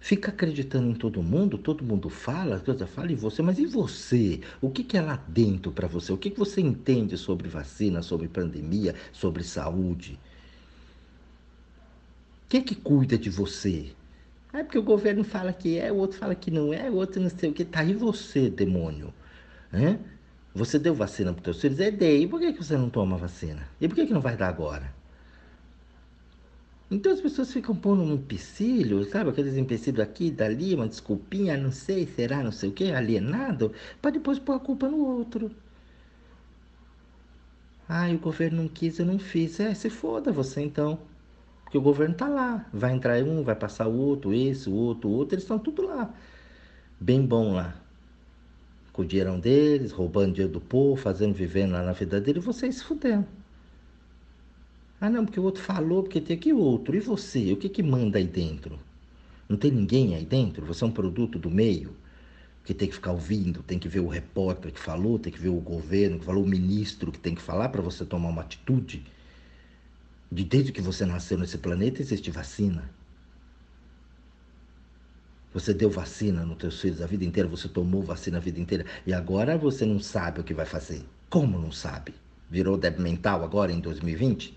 Fica 0.00 0.30
acreditando 0.30 0.88
em 0.88 0.94
todo 0.94 1.22
mundo, 1.22 1.58
todo 1.58 1.84
mundo 1.84 2.08
fala, 2.08 2.60
coisa 2.60 2.86
fala 2.86 3.12
em 3.12 3.16
você, 3.16 3.42
mas 3.42 3.58
e 3.58 3.66
você? 3.66 4.40
O 4.60 4.70
que, 4.70 4.84
que 4.84 4.96
é 4.96 5.02
lá 5.02 5.16
dentro 5.28 5.72
para 5.72 5.88
você? 5.88 6.12
O 6.12 6.16
que, 6.18 6.30
que 6.30 6.38
você 6.38 6.60
entende 6.60 7.16
sobre 7.16 7.48
vacina, 7.48 8.00
sobre 8.00 8.28
pandemia, 8.28 8.94
sobre 9.12 9.42
saúde? 9.42 10.18
Quem 12.48 12.60
é 12.60 12.64
que 12.64 12.74
cuida 12.74 13.18
de 13.18 13.28
você? 13.28 13.92
É 14.52 14.62
porque 14.62 14.78
o 14.78 14.82
governo 14.82 15.24
fala 15.24 15.52
que 15.52 15.78
é, 15.78 15.90
o 15.92 15.96
outro 15.96 16.18
fala 16.18 16.34
que 16.34 16.50
não 16.50 16.72
é, 16.72 16.90
o 16.90 16.94
outro 16.96 17.20
não 17.20 17.30
sei 17.30 17.50
o 17.50 17.52
que. 17.54 17.64
Tá 17.64 17.80
aí 17.80 17.94
você, 17.94 18.50
demônio. 18.50 19.12
É? 19.72 19.98
Você 20.54 20.78
deu 20.78 20.94
vacina 20.94 21.32
para 21.32 21.40
os 21.40 21.44
teus 21.44 21.60
filhos? 21.60 21.80
É, 21.80 21.90
dei. 21.90 22.22
E 22.24 22.28
por 22.28 22.40
que, 22.40 22.52
que 22.52 22.64
você 22.64 22.76
não 22.76 22.90
toma 22.90 23.16
vacina? 23.16 23.68
E 23.80 23.88
por 23.88 23.94
que, 23.94 24.06
que 24.06 24.12
não 24.14 24.20
vai 24.20 24.36
dar 24.36 24.48
agora? 24.48 24.94
Então 26.90 27.12
as 27.12 27.20
pessoas 27.20 27.50
ficam 27.52 27.74
pondo 27.76 28.02
um 28.02 28.14
empecilho, 28.14 29.04
sabe? 29.04 29.30
Aqueles 29.30 29.56
empecilhos 29.56 30.00
aqui, 30.00 30.30
dali, 30.30 30.74
uma 30.74 30.86
desculpinha, 30.88 31.56
não 31.56 31.70
sei, 31.72 32.06
será, 32.06 32.42
não 32.42 32.52
sei 32.52 32.68
o 32.70 32.72
que, 32.72 32.90
alienado, 32.92 33.72
para 34.02 34.10
depois 34.12 34.38
pôr 34.38 34.54
a 34.54 34.60
culpa 34.60 34.88
no 34.88 34.98
outro. 35.04 35.50
Ah, 37.88 38.08
o 38.12 38.18
governo 38.18 38.62
não 38.62 38.68
quis, 38.68 38.98
eu 39.00 39.06
não 39.06 39.18
fiz. 39.18 39.58
É, 39.60 39.74
se 39.74 39.90
foda 39.90 40.30
você 40.32 40.60
então. 40.60 41.07
Porque 41.68 41.78
o 41.78 41.82
governo 41.82 42.14
tá 42.16 42.26
lá. 42.28 42.66
Vai 42.72 42.92
entrar 42.94 43.22
um, 43.22 43.42
vai 43.44 43.54
passar 43.54 43.86
o 43.88 43.94
outro, 43.94 44.32
esse, 44.34 44.70
o 44.70 44.72
outro, 44.74 45.10
o 45.10 45.12
outro, 45.12 45.34
eles 45.34 45.44
estão 45.44 45.58
tudo 45.58 45.82
lá. 45.86 46.14
Bem 47.00 47.26
bom 47.26 47.52
lá. 47.54 47.84
com 48.92 49.02
o 49.02 49.06
dinheirão 49.06 49.40
deles, 49.40 49.92
roubando 49.92 50.34
dinheiro 50.34 50.52
do 50.52 50.60
povo, 50.60 50.96
fazendo, 51.00 51.34
vivendo 51.34 51.72
lá 51.72 51.82
na 51.82 51.92
vida 51.92 52.20
dele, 52.20 52.40
vocês 52.40 52.76
se 52.76 52.84
fudendo. 52.84 53.26
Ah, 55.00 55.10
não, 55.10 55.24
porque 55.24 55.38
o 55.40 55.44
outro 55.44 55.62
falou, 55.62 56.02
porque 56.02 56.20
tem 56.20 56.36
aqui 56.36 56.52
outro. 56.52 56.96
E 56.96 57.00
você? 57.00 57.52
O 57.52 57.56
que 57.56 57.68
que 57.68 57.82
manda 57.82 58.18
aí 58.18 58.26
dentro? 58.26 58.78
Não 59.48 59.56
tem 59.56 59.70
ninguém 59.70 60.14
aí 60.16 60.24
dentro? 60.26 60.66
Você 60.66 60.84
é 60.84 60.86
um 60.86 60.92
produto 60.92 61.38
do 61.38 61.50
meio 61.50 61.96
que 62.64 62.74
tem 62.74 62.88
que 62.88 62.94
ficar 62.94 63.12
ouvindo, 63.12 63.62
tem 63.62 63.78
que 63.78 63.88
ver 63.88 64.00
o 64.00 64.08
repórter 64.08 64.72
que 64.72 64.80
falou, 64.80 65.18
tem 65.18 65.32
que 65.32 65.40
ver 65.40 65.48
o 65.50 65.60
governo 65.60 66.18
que 66.20 66.24
falou, 66.26 66.44
o 66.44 66.48
ministro 66.48 67.12
que 67.12 67.18
tem 67.20 67.34
que 67.34 67.42
falar 67.42 67.70
para 67.70 67.82
você 67.82 68.04
tomar 68.06 68.28
uma 68.30 68.42
atitude. 68.42 69.04
De 70.30 70.44
desde 70.44 70.72
que 70.72 70.82
você 70.82 71.06
nasceu 71.06 71.38
nesse 71.38 71.58
planeta 71.58 72.02
existe 72.02 72.30
vacina. 72.30 72.90
Você 75.54 75.72
deu 75.72 75.90
vacina 75.90 76.44
nos 76.44 76.58
teus 76.58 76.80
filhos 76.80 77.00
a 77.00 77.06
vida 77.06 77.24
inteira, 77.24 77.48
você 77.48 77.68
tomou 77.68 78.02
vacina 78.02 78.36
a 78.36 78.40
vida 78.40 78.60
inteira 78.60 78.84
e 79.06 79.12
agora 79.12 79.56
você 79.56 79.86
não 79.86 79.98
sabe 79.98 80.40
o 80.40 80.44
que 80.44 80.52
vai 80.52 80.66
fazer. 80.66 81.02
Como 81.30 81.58
não 81.58 81.72
sabe? 81.72 82.14
Virou 82.50 82.76
débil 82.76 83.02
mental 83.02 83.42
agora 83.42 83.72
em 83.72 83.80
2020? 83.80 84.56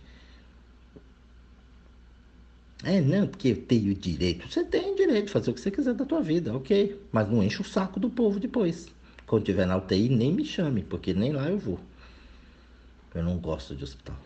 É, 2.84 3.00
não, 3.00 3.28
porque 3.28 3.50
eu 3.50 3.62
tenho 3.62 3.94
direito. 3.94 4.50
Você 4.50 4.64
tem 4.64 4.96
direito 4.96 5.28
de 5.28 5.32
fazer 5.32 5.52
o 5.52 5.54
que 5.54 5.62
você 5.62 5.72
quiser 5.72 5.94
da 5.94 6.04
tua 6.04 6.22
vida, 6.22 6.56
ok. 6.56 7.00
Mas 7.12 7.30
não 7.30 7.44
enche 7.44 7.62
o 7.62 7.66
saco 7.66 8.00
do 8.00 8.10
povo 8.10 8.40
depois. 8.40 8.88
Quando 9.28 9.46
tiver 9.46 9.66
na 9.66 9.78
UTI, 9.78 10.10
nem 10.10 10.34
me 10.34 10.44
chame, 10.44 10.84
porque 10.84 11.14
nem 11.14 11.32
lá 11.32 11.50
eu 11.50 11.58
vou. 11.58 11.80
Eu 13.14 13.24
não 13.24 13.38
gosto 13.38 13.76
de 13.76 13.84
hospital. 13.84 14.18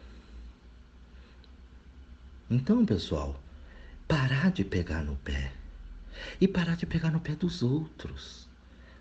Então, 2.49 2.86
pessoal, 2.86 3.41
parar 4.08 4.51
de 4.51 4.63
pegar 4.63 5.03
no 5.03 5.15
pé. 5.15 5.51
E 6.39 6.47
parar 6.47 6.75
de 6.77 6.86
pegar 6.86 7.10
no 7.10 7.19
pé 7.19 7.36
dos 7.36 7.63
outros. 7.63 8.47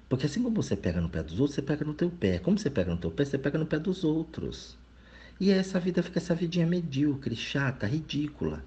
Porque 0.09 0.25
assim 0.25 0.43
como 0.43 0.63
você 0.63 0.75
pega 0.75 0.99
no 1.01 1.11
pé 1.11 1.23
dos 1.23 1.39
outros, 1.39 1.55
você 1.55 1.63
pega 1.63 1.85
no 1.85 1.93
teu 1.93 2.11
pé. 2.11 2.39
Como 2.39 2.59
você 2.59 2.71
pega 2.71 2.91
no 2.91 2.97
teu 2.97 3.11
pé, 3.11 3.25
você 3.25 3.37
pega 3.37 3.59
no 3.59 3.67
pé 3.67 3.79
dos 3.79 4.03
outros. 4.03 4.79
E 5.39 5.51
essa 5.51 5.79
vida 5.79 6.03
fica 6.03 6.19
essa 6.19 6.35
vidinha 6.35 6.67
medíocre, 6.67 7.37
chata, 7.37 7.87
ridícula. 7.87 8.65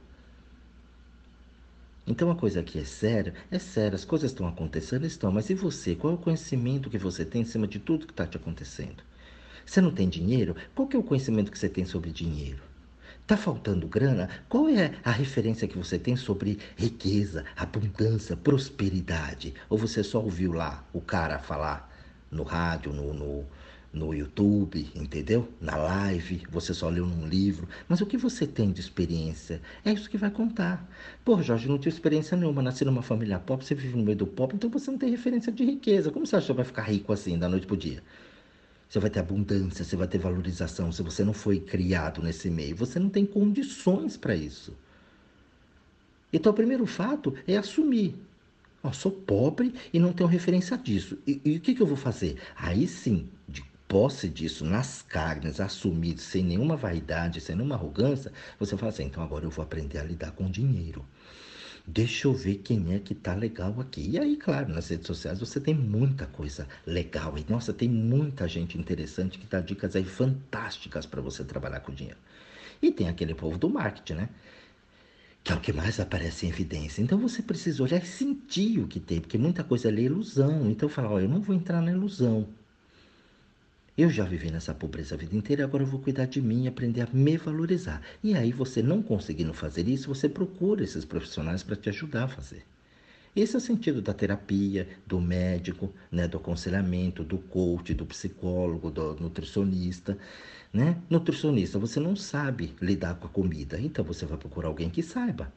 Então 2.06 2.30
a 2.30 2.36
coisa 2.36 2.60
aqui 2.60 2.78
é 2.78 2.86
séria, 2.86 3.34
é 3.50 3.58
séria, 3.58 3.96
as 3.96 4.06
coisas 4.06 4.32
estão 4.32 4.48
acontecendo, 4.48 5.06
estão, 5.06 5.32
mas 5.32 5.50
e 5.50 5.56
você? 5.56 5.96
Qual 5.96 6.14
é 6.14 6.16
o 6.16 6.20
conhecimento 6.20 6.90
que 6.90 6.98
você 6.98 7.26
tem 7.26 7.42
em 7.42 7.46
cima 7.46 7.68
de 7.68 7.80
tudo 7.80 8.06
que 8.06 8.14
está 8.14 8.28
te 8.28 8.38
acontecendo? 8.38 9.04
Você 9.66 9.82
não 9.82 9.92
tem 9.92 10.08
dinheiro? 10.08 10.56
Qual 10.76 10.88
é 10.94 10.98
o 10.98 11.04
conhecimento 11.04 11.52
que 11.52 11.58
você 11.58 11.68
tem 11.68 11.84
sobre 11.84 12.12
dinheiro? 12.12 12.67
Está 13.28 13.36
faltando 13.36 13.90
grana? 13.90 14.30
Qual 14.48 14.70
é 14.70 14.94
a 15.04 15.12
referência 15.12 15.68
que 15.68 15.78
você 15.78 16.00
tem 16.00 16.16
sobre 16.16 16.60
riqueza, 16.78 17.44
abundância, 17.58 18.38
prosperidade? 18.38 19.54
Ou 19.70 19.78
você 19.78 20.02
só 20.02 20.22
ouviu 20.22 20.54
lá 20.54 20.88
o 20.94 21.02
cara 21.02 21.38
falar 21.38 21.94
no 22.32 22.44
rádio, 22.44 22.94
no, 22.94 23.14
no 23.14 23.46
no 23.92 24.14
YouTube, 24.14 24.90
entendeu? 24.96 25.50
Na 25.60 25.76
live, 25.76 26.44
você 26.50 26.74
só 26.74 26.88
leu 26.88 27.06
num 27.06 27.28
livro. 27.28 27.68
Mas 27.90 28.00
o 28.00 28.06
que 28.06 28.16
você 28.16 28.48
tem 28.48 28.72
de 28.72 28.80
experiência? 28.80 29.62
É 29.84 29.92
isso 29.92 30.10
que 30.10 30.18
vai 30.18 30.30
contar. 30.32 30.88
Pô, 31.26 31.42
Jorge, 31.42 31.68
não 31.68 31.78
tive 31.78 31.96
experiência 31.96 32.38
nenhuma, 32.38 32.62
nasci 32.62 32.86
numa 32.86 33.02
família 33.02 33.40
pobre, 33.40 33.66
você 33.66 33.76
vive 33.76 33.98
no 33.98 34.04
meio 34.04 34.18
do 34.18 34.28
pobre, 34.28 34.56
então 34.56 34.70
você 34.70 34.90
não 34.90 34.98
tem 34.98 35.10
referência 35.10 35.52
de 35.52 35.66
riqueza. 35.66 36.12
Como 36.12 36.26
você 36.26 36.38
acha 36.38 36.48
que 36.48 36.54
vai 36.54 36.66
ficar 36.66 36.84
rico 36.84 37.12
assim, 37.12 37.38
da 37.38 37.50
noite 37.50 37.66
pro 37.68 37.76
dia? 37.76 38.02
Você 38.90 39.00
vai 39.00 39.10
ter 39.10 39.20
abundância, 39.20 39.84
você 39.84 39.96
vai 39.96 40.08
ter 40.08 40.18
valorização. 40.18 40.92
Se 40.92 41.02
você 41.04 41.24
não 41.24 41.34
foi 41.34 41.60
criado 41.60 42.22
nesse 42.22 42.50
meio, 42.50 42.76
você 42.76 43.00
não 43.00 43.10
tem 43.10 43.26
condições 43.26 44.16
para 44.16 44.36
isso. 44.36 44.74
Então, 46.32 46.52
o 46.52 46.56
primeiro 46.56 46.86
fato 46.86 47.34
é 47.48 47.58
assumir. 47.58 48.16
Eu 48.84 48.94
sou 48.94 49.12
pobre 49.12 49.74
e 49.92 50.00
não 50.00 50.14
tenho 50.14 50.30
referência 50.30 50.78
disso. 50.78 51.18
E, 51.28 51.42
e 51.44 51.58
o 51.58 51.60
que, 51.60 51.76
que 51.76 51.82
eu 51.82 51.88
vou 51.88 51.98
fazer? 51.98 52.38
Aí 52.56 52.88
sim, 52.88 53.28
de 53.48 53.64
posse 53.88 54.28
disso 54.28 54.66
nas 54.66 55.02
carnes, 55.02 55.60
assumido, 55.60 56.22
sem 56.22 56.44
nenhuma 56.44 56.76
vaidade, 56.76 57.42
sem 57.42 57.56
nenhuma 57.56 57.76
arrogância, 57.76 58.32
você 58.60 58.78
fala 58.78 58.92
assim: 58.92 59.06
então 59.06 59.24
agora 59.24 59.46
eu 59.46 59.50
vou 59.50 59.64
aprender 59.64 59.98
a 59.98 60.04
lidar 60.04 60.32
com 60.32 60.50
dinheiro. 60.50 61.06
Deixa 61.90 62.28
eu 62.28 62.34
ver 62.34 62.56
quem 62.58 62.94
é 62.94 63.00
que 63.00 63.16
tá 63.16 63.34
legal 63.34 63.80
aqui. 63.80 64.10
E 64.10 64.20
aí, 64.20 64.36
claro, 64.36 64.68
nas 64.74 64.90
redes 64.90 65.08
sociais 65.08 65.40
você 65.40 65.58
tem 65.58 65.74
muita 65.74 66.26
coisa 66.28 66.68
legal. 66.86 67.38
E 67.38 67.46
nossa, 67.50 67.72
tem 67.74 67.88
muita 67.88 68.46
gente 68.46 68.78
interessante 68.78 69.40
que 69.40 69.48
dá 69.48 69.62
dicas 69.62 69.96
aí 69.96 70.04
fantásticas 70.04 71.06
para 71.06 71.22
você 71.22 71.46
trabalhar 71.46 71.80
com 71.80 71.94
dinheiro. 71.94 72.20
E 72.82 72.92
tem 72.92 73.08
aquele 73.08 73.34
povo 73.34 73.58
do 73.58 73.70
marketing, 73.70 74.16
né? 74.16 74.30
Que 75.44 75.54
é 75.54 75.56
o 75.56 75.62
que 75.62 75.72
mais 75.72 75.98
aparece 76.00 76.46
em 76.46 76.50
evidência. 76.50 77.02
Então 77.02 77.18
você 77.18 77.42
precisa 77.42 77.82
olhar 77.82 78.04
e 78.04 78.06
sentir 78.06 78.80
o 78.80 78.88
que 78.88 79.00
tem, 79.00 79.22
porque 79.22 79.38
muita 79.38 79.64
coisa 79.64 79.90
é 79.90 79.94
ilusão. 79.94 80.70
Então 80.70 80.90
fala, 80.90 81.10
olha, 81.12 81.24
eu 81.24 81.30
não 81.30 81.42
vou 81.42 81.56
entrar 81.56 81.82
na 81.82 81.92
ilusão. 81.92 82.50
Eu 83.98 84.12
já 84.12 84.24
vivi 84.24 84.52
nessa 84.52 84.76
pobreza 84.76 85.16
a 85.16 85.18
vida 85.18 85.36
inteira, 85.36 85.64
agora 85.64 85.82
eu 85.82 85.88
vou 85.88 86.00
cuidar 86.00 86.26
de 86.26 86.40
mim 86.40 86.68
aprender 86.68 87.02
a 87.02 87.08
me 87.12 87.36
valorizar. 87.36 88.00
E 88.24 88.36
aí, 88.36 88.52
você 88.52 88.84
não 88.84 89.02
conseguindo 89.02 89.56
fazer 89.56 89.88
isso, 89.88 90.08
você 90.08 90.30
procura 90.30 90.84
esses 90.84 91.04
profissionais 91.04 91.64
para 91.64 91.76
te 91.76 91.90
ajudar 91.90 92.26
a 92.26 92.28
fazer. 92.28 92.64
Esse 93.36 93.56
é 93.56 93.58
o 93.58 93.62
sentido 93.62 94.00
da 94.00 94.14
terapia, 94.14 94.88
do 95.06 95.20
médico, 95.20 95.92
né, 96.12 96.28
do 96.28 96.38
aconselhamento, 96.38 97.24
do 97.24 97.40
coach, 97.40 97.96
do 97.96 98.06
psicólogo, 98.06 98.92
do 98.92 99.16
nutricionista. 99.16 100.16
Né? 100.72 101.02
Nutricionista, 101.10 101.80
você 101.80 102.00
não 102.00 102.16
sabe 102.16 102.76
lidar 102.80 103.16
com 103.16 103.26
a 103.26 103.32
comida, 103.32 103.82
então 103.82 104.06
você 104.06 104.28
vai 104.28 104.38
procurar 104.38 104.68
alguém 104.68 104.92
que 104.92 105.02
saiba. 105.02 105.52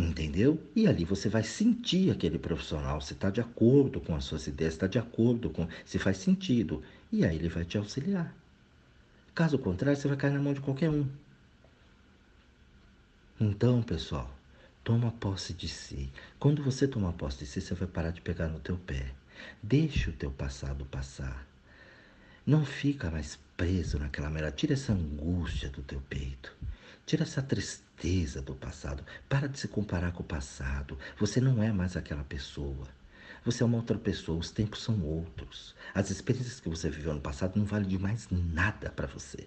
Entendeu? 0.00 0.58
E 0.74 0.86
ali 0.86 1.04
você 1.04 1.28
vai 1.28 1.42
sentir 1.42 2.10
aquele 2.10 2.38
profissional, 2.38 3.02
se 3.02 3.12
está 3.12 3.28
de 3.28 3.40
acordo 3.40 4.00
com 4.00 4.14
as 4.14 4.24
suas 4.24 4.46
ideias, 4.46 4.72
está 4.72 4.86
de 4.86 4.98
acordo 4.98 5.50
com. 5.50 5.68
se 5.84 5.98
faz 5.98 6.16
sentido. 6.16 6.82
E 7.12 7.22
aí 7.22 7.36
ele 7.36 7.50
vai 7.50 7.66
te 7.66 7.76
auxiliar. 7.76 8.34
Caso 9.34 9.58
contrário, 9.58 10.00
você 10.00 10.08
vai 10.08 10.16
cair 10.16 10.32
na 10.32 10.40
mão 10.40 10.54
de 10.54 10.60
qualquer 10.60 10.88
um. 10.88 11.06
Então, 13.38 13.82
pessoal, 13.82 14.34
toma 14.82 15.12
posse 15.12 15.52
de 15.52 15.68
si. 15.68 16.10
Quando 16.38 16.62
você 16.62 16.88
tomar 16.88 17.12
posse 17.12 17.40
de 17.40 17.46
si, 17.46 17.60
você 17.60 17.74
vai 17.74 17.86
parar 17.86 18.10
de 18.10 18.22
pegar 18.22 18.48
no 18.48 18.58
teu 18.58 18.78
pé. 18.78 19.12
Deixa 19.62 20.08
o 20.08 20.14
teu 20.14 20.30
passado 20.30 20.86
passar. 20.86 21.46
Não 22.46 22.64
fica 22.64 23.10
mais 23.10 23.38
preso 23.54 23.98
naquela 23.98 24.30
merda. 24.30 24.50
Tira 24.50 24.72
essa 24.72 24.94
angústia 24.94 25.68
do 25.68 25.82
teu 25.82 26.00
peito. 26.08 26.56
Tira 27.04 27.22
essa 27.22 27.42
tristeza 27.42 27.89
do 28.42 28.54
passado. 28.54 29.04
Para 29.28 29.46
de 29.46 29.58
se 29.58 29.68
comparar 29.68 30.12
com 30.12 30.22
o 30.22 30.26
passado. 30.26 30.98
Você 31.18 31.38
não 31.38 31.62
é 31.62 31.70
mais 31.70 31.98
aquela 31.98 32.24
pessoa. 32.24 32.88
Você 33.44 33.62
é 33.62 33.66
uma 33.66 33.76
outra 33.76 33.98
pessoa, 33.98 34.38
os 34.38 34.50
tempos 34.50 34.82
são 34.82 35.02
outros. 35.02 35.74
As 35.94 36.10
experiências 36.10 36.60
que 36.60 36.68
você 36.68 36.88
viveu 36.88 37.12
no 37.12 37.20
passado 37.20 37.58
não 37.58 37.66
valem 37.66 37.88
de 37.88 37.98
mais 37.98 38.26
nada 38.30 38.88
para 38.90 39.06
você. 39.06 39.46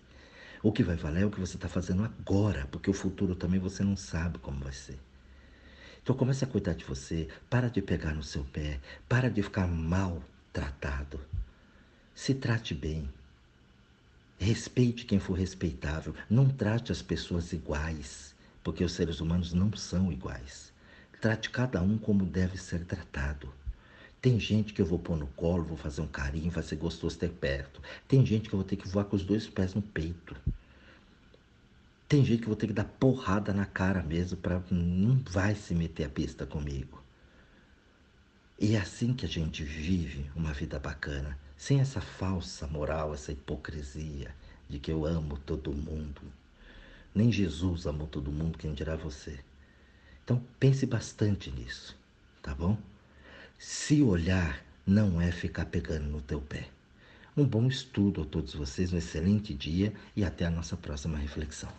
O 0.61 0.71
que 0.71 0.83
vai 0.83 0.95
valer 0.95 1.23
é 1.23 1.25
o 1.25 1.31
que 1.31 1.39
você 1.39 1.55
está 1.55 1.67
fazendo 1.67 2.03
agora, 2.03 2.67
porque 2.71 2.91
o 2.91 2.93
futuro 2.93 3.35
também 3.35 3.59
você 3.59 3.83
não 3.83 3.97
sabe 3.97 4.37
como 4.37 4.63
vai 4.63 4.73
ser. 4.73 4.99
Então 6.03 6.15
comece 6.15 6.43
a 6.43 6.47
cuidar 6.47 6.73
de 6.73 6.85
você, 6.85 7.27
para 7.49 7.69
de 7.69 7.81
pegar 7.81 8.13
no 8.13 8.23
seu 8.23 8.43
pé, 8.43 8.79
para 9.09 9.31
de 9.31 9.41
ficar 9.41 9.67
mal 9.67 10.21
tratado. 10.51 11.19
Se 12.13 12.35
trate 12.35 12.75
bem, 12.75 13.09
Respeite 14.43 15.05
quem 15.05 15.19
for 15.19 15.35
respeitável. 15.35 16.13
Não 16.29 16.49
trate 16.49 16.91
as 16.91 17.01
pessoas 17.01 17.53
iguais, 17.53 18.32
porque 18.63 18.83
os 18.83 18.93
seres 18.93 19.19
humanos 19.19 19.53
não 19.53 19.71
são 19.73 20.11
iguais. 20.11 20.71
Trate 21.19 21.49
cada 21.49 21.81
um 21.81 21.97
como 21.97 22.25
deve 22.25 22.57
ser 22.57 22.85
tratado. 22.85 23.53
Tem 24.21 24.39
gente 24.39 24.73
que 24.73 24.81
eu 24.81 24.85
vou 24.85 24.99
pôr 24.99 25.17
no 25.17 25.27
colo, 25.27 25.65
vou 25.65 25.77
fazer 25.77 26.01
um 26.01 26.07
carinho, 26.07 26.49
vai 26.49 26.63
ser 26.63 26.77
gostoso 26.77 27.17
ter 27.17 27.29
perto. 27.29 27.81
Tem 28.07 28.25
gente 28.25 28.47
que 28.47 28.55
eu 28.55 28.59
vou 28.59 28.67
ter 28.67 28.77
que 28.77 28.87
voar 28.87 29.05
com 29.05 29.15
os 29.15 29.23
dois 29.23 29.47
pés 29.47 29.73
no 29.73 29.81
peito. 29.81 30.35
Tem 32.07 32.23
gente 32.23 32.39
que 32.39 32.45
eu 32.45 32.49
vou 32.49 32.55
ter 32.55 32.67
que 32.67 32.73
dar 32.73 32.85
porrada 32.85 33.53
na 33.53 33.65
cara 33.65 34.01
mesmo 34.01 34.37
para 34.37 34.61
não 34.71 35.21
vai 35.29 35.55
se 35.55 35.73
meter 35.73 36.05
a 36.05 36.09
pista 36.09 36.45
comigo. 36.45 37.03
E 38.59 38.75
é 38.75 38.79
assim 38.79 39.13
que 39.13 39.25
a 39.25 39.29
gente 39.29 39.63
vive 39.63 40.29
uma 40.35 40.53
vida 40.53 40.79
bacana 40.79 41.37
sem 41.57 41.79
essa 41.79 41.99
falsa 41.99 42.67
moral, 42.67 43.13
essa 43.13 43.31
hipocrisia 43.31 44.33
de 44.69 44.79
que 44.79 44.91
eu 44.91 45.05
amo 45.05 45.37
todo 45.37 45.73
mundo. 45.73 46.21
Nem 47.13 47.31
Jesus 47.31 47.85
amou 47.85 48.07
todo 48.07 48.31
mundo, 48.31 48.57
quem 48.57 48.73
dirá 48.73 48.95
você. 48.95 49.39
Então 50.23 50.41
pense 50.59 50.85
bastante 50.85 51.51
nisso, 51.51 51.95
tá 52.41 52.55
bom? 52.55 52.77
Se 53.57 54.01
olhar 54.01 54.63
não 54.85 55.21
é 55.21 55.31
ficar 55.31 55.65
pegando 55.65 56.07
no 56.07 56.21
teu 56.21 56.41
pé. 56.41 56.67
Um 57.35 57.45
bom 57.45 57.67
estudo 57.67 58.21
a 58.21 58.25
todos 58.25 58.53
vocês, 58.53 58.93
um 58.93 58.97
excelente 58.97 59.53
dia 59.53 59.93
e 60.15 60.23
até 60.23 60.45
a 60.45 60.51
nossa 60.51 60.77
próxima 60.77 61.17
reflexão. 61.17 61.71